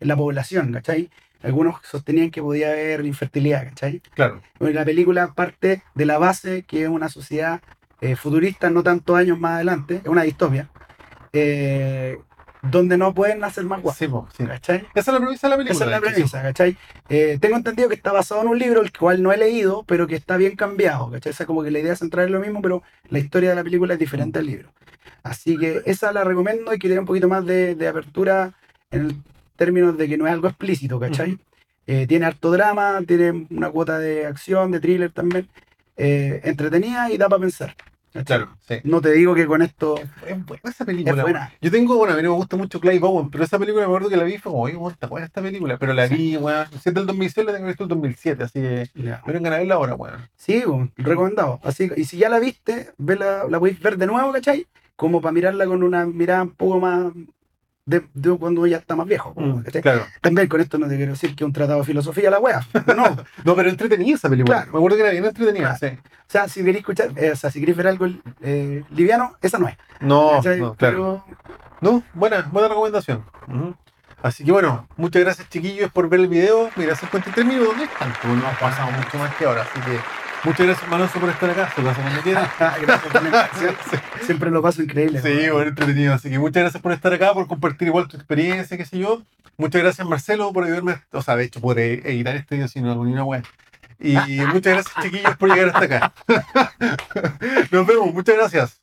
[0.00, 1.10] en la población, ¿cachai?
[1.42, 4.00] Algunos sostenían que podía haber infertilidad, ¿cachai?
[4.14, 4.40] Claro.
[4.58, 7.60] Bueno, la película parte de la base que es una sociedad
[8.00, 10.68] eh, futurista no tantos años más adelante, es una distopia,
[11.32, 12.18] eh,
[12.62, 14.46] donde no pueden hacer más guapas, Sí, sí.
[14.46, 14.86] ¿cachai?
[14.94, 15.74] Esa es la premisa de la película.
[15.76, 16.76] Esa es la premisa, ¿cachai?
[17.08, 20.06] Eh, tengo entendido que está basado en un libro, el cual no he leído, pero
[20.06, 21.30] que está bien cambiado, ¿cachai?
[21.32, 23.62] O sea, como que la idea central es lo mismo, pero la historia de la
[23.64, 24.72] película es diferente al libro.
[25.22, 28.52] Así que esa la recomiendo y que tiene un poquito más de, de apertura
[28.90, 29.16] en el
[29.58, 31.38] términos de que no es algo explícito, ¿cachai?
[31.86, 35.48] Eh, tiene harto drama, tiene una cuota de acción, de thriller también,
[35.96, 37.74] eh, entretenida y da para pensar.
[38.12, 38.24] ¿cachai?
[38.24, 38.76] Claro, sí.
[38.84, 39.96] No te digo que con esto
[40.26, 41.14] Es buena esa película.
[41.16, 41.52] es buena.
[41.60, 43.86] Yo tengo, bueno, a mí no me gusta mucho Clive Owen, pero esa película me
[43.86, 45.76] acuerdo que la vi y fue como, oye, está buena esta película.
[45.78, 48.90] Pero la vi, weón, si es del 2006, la tengo visto el 2007, así que
[48.94, 49.22] Ya.
[49.26, 50.28] me vengan a verla ahora, weón.
[50.36, 51.60] Sí, pues, recomendado.
[51.62, 54.66] Así, y si ya la viste, vela, la podéis ver de nuevo, ¿cachai?
[54.96, 57.12] Como para mirarla con una mirada un poco más
[57.88, 59.32] de, de cuando ya está más viejo.
[59.36, 60.04] Mm, claro.
[60.20, 62.60] También con esto no te quiero decir que un tratado de filosofía la wea.
[62.94, 63.04] No.
[63.04, 64.56] o No, pero entretenida esa película.
[64.58, 64.72] Claro.
[64.72, 65.96] Me acuerdo que era bien entretenida, Claro.
[65.96, 66.10] sí.
[66.28, 68.06] sea, si queréis escuchar, eh, o sea, si queréis ver algo
[68.42, 69.76] eh, liviano, esa no es.
[70.00, 70.74] No, no, claro.
[70.78, 71.24] Pero
[71.80, 73.24] No, buena, buena recomendación.
[74.22, 76.70] Así que bueno, muchas gracias chiquillos por ver el video.
[76.76, 78.12] Mira, 53 minutos, ¿dónde están?
[78.20, 79.98] Pues no ha pasado mucho más que ahora, así que
[80.44, 82.50] muchas gracias Manonso por estar acá, su casa cuando quieras.
[82.58, 83.76] gracias por la invitación.
[84.22, 85.20] Siempre lo paso increíble.
[85.22, 85.54] Sí, ¿no?
[85.54, 86.14] bueno, entretenido.
[86.14, 89.22] Así que muchas gracias por estar acá, por compartir igual tu experiencia, qué sé yo.
[89.56, 93.24] Muchas gracias Marcelo por ayudarme, o sea, de hecho por editar este video sin alguna
[93.24, 93.44] web.
[94.00, 96.12] Y muchas gracias chiquillos por llegar hasta acá.
[97.72, 98.80] Nos vemos, muchas gracias.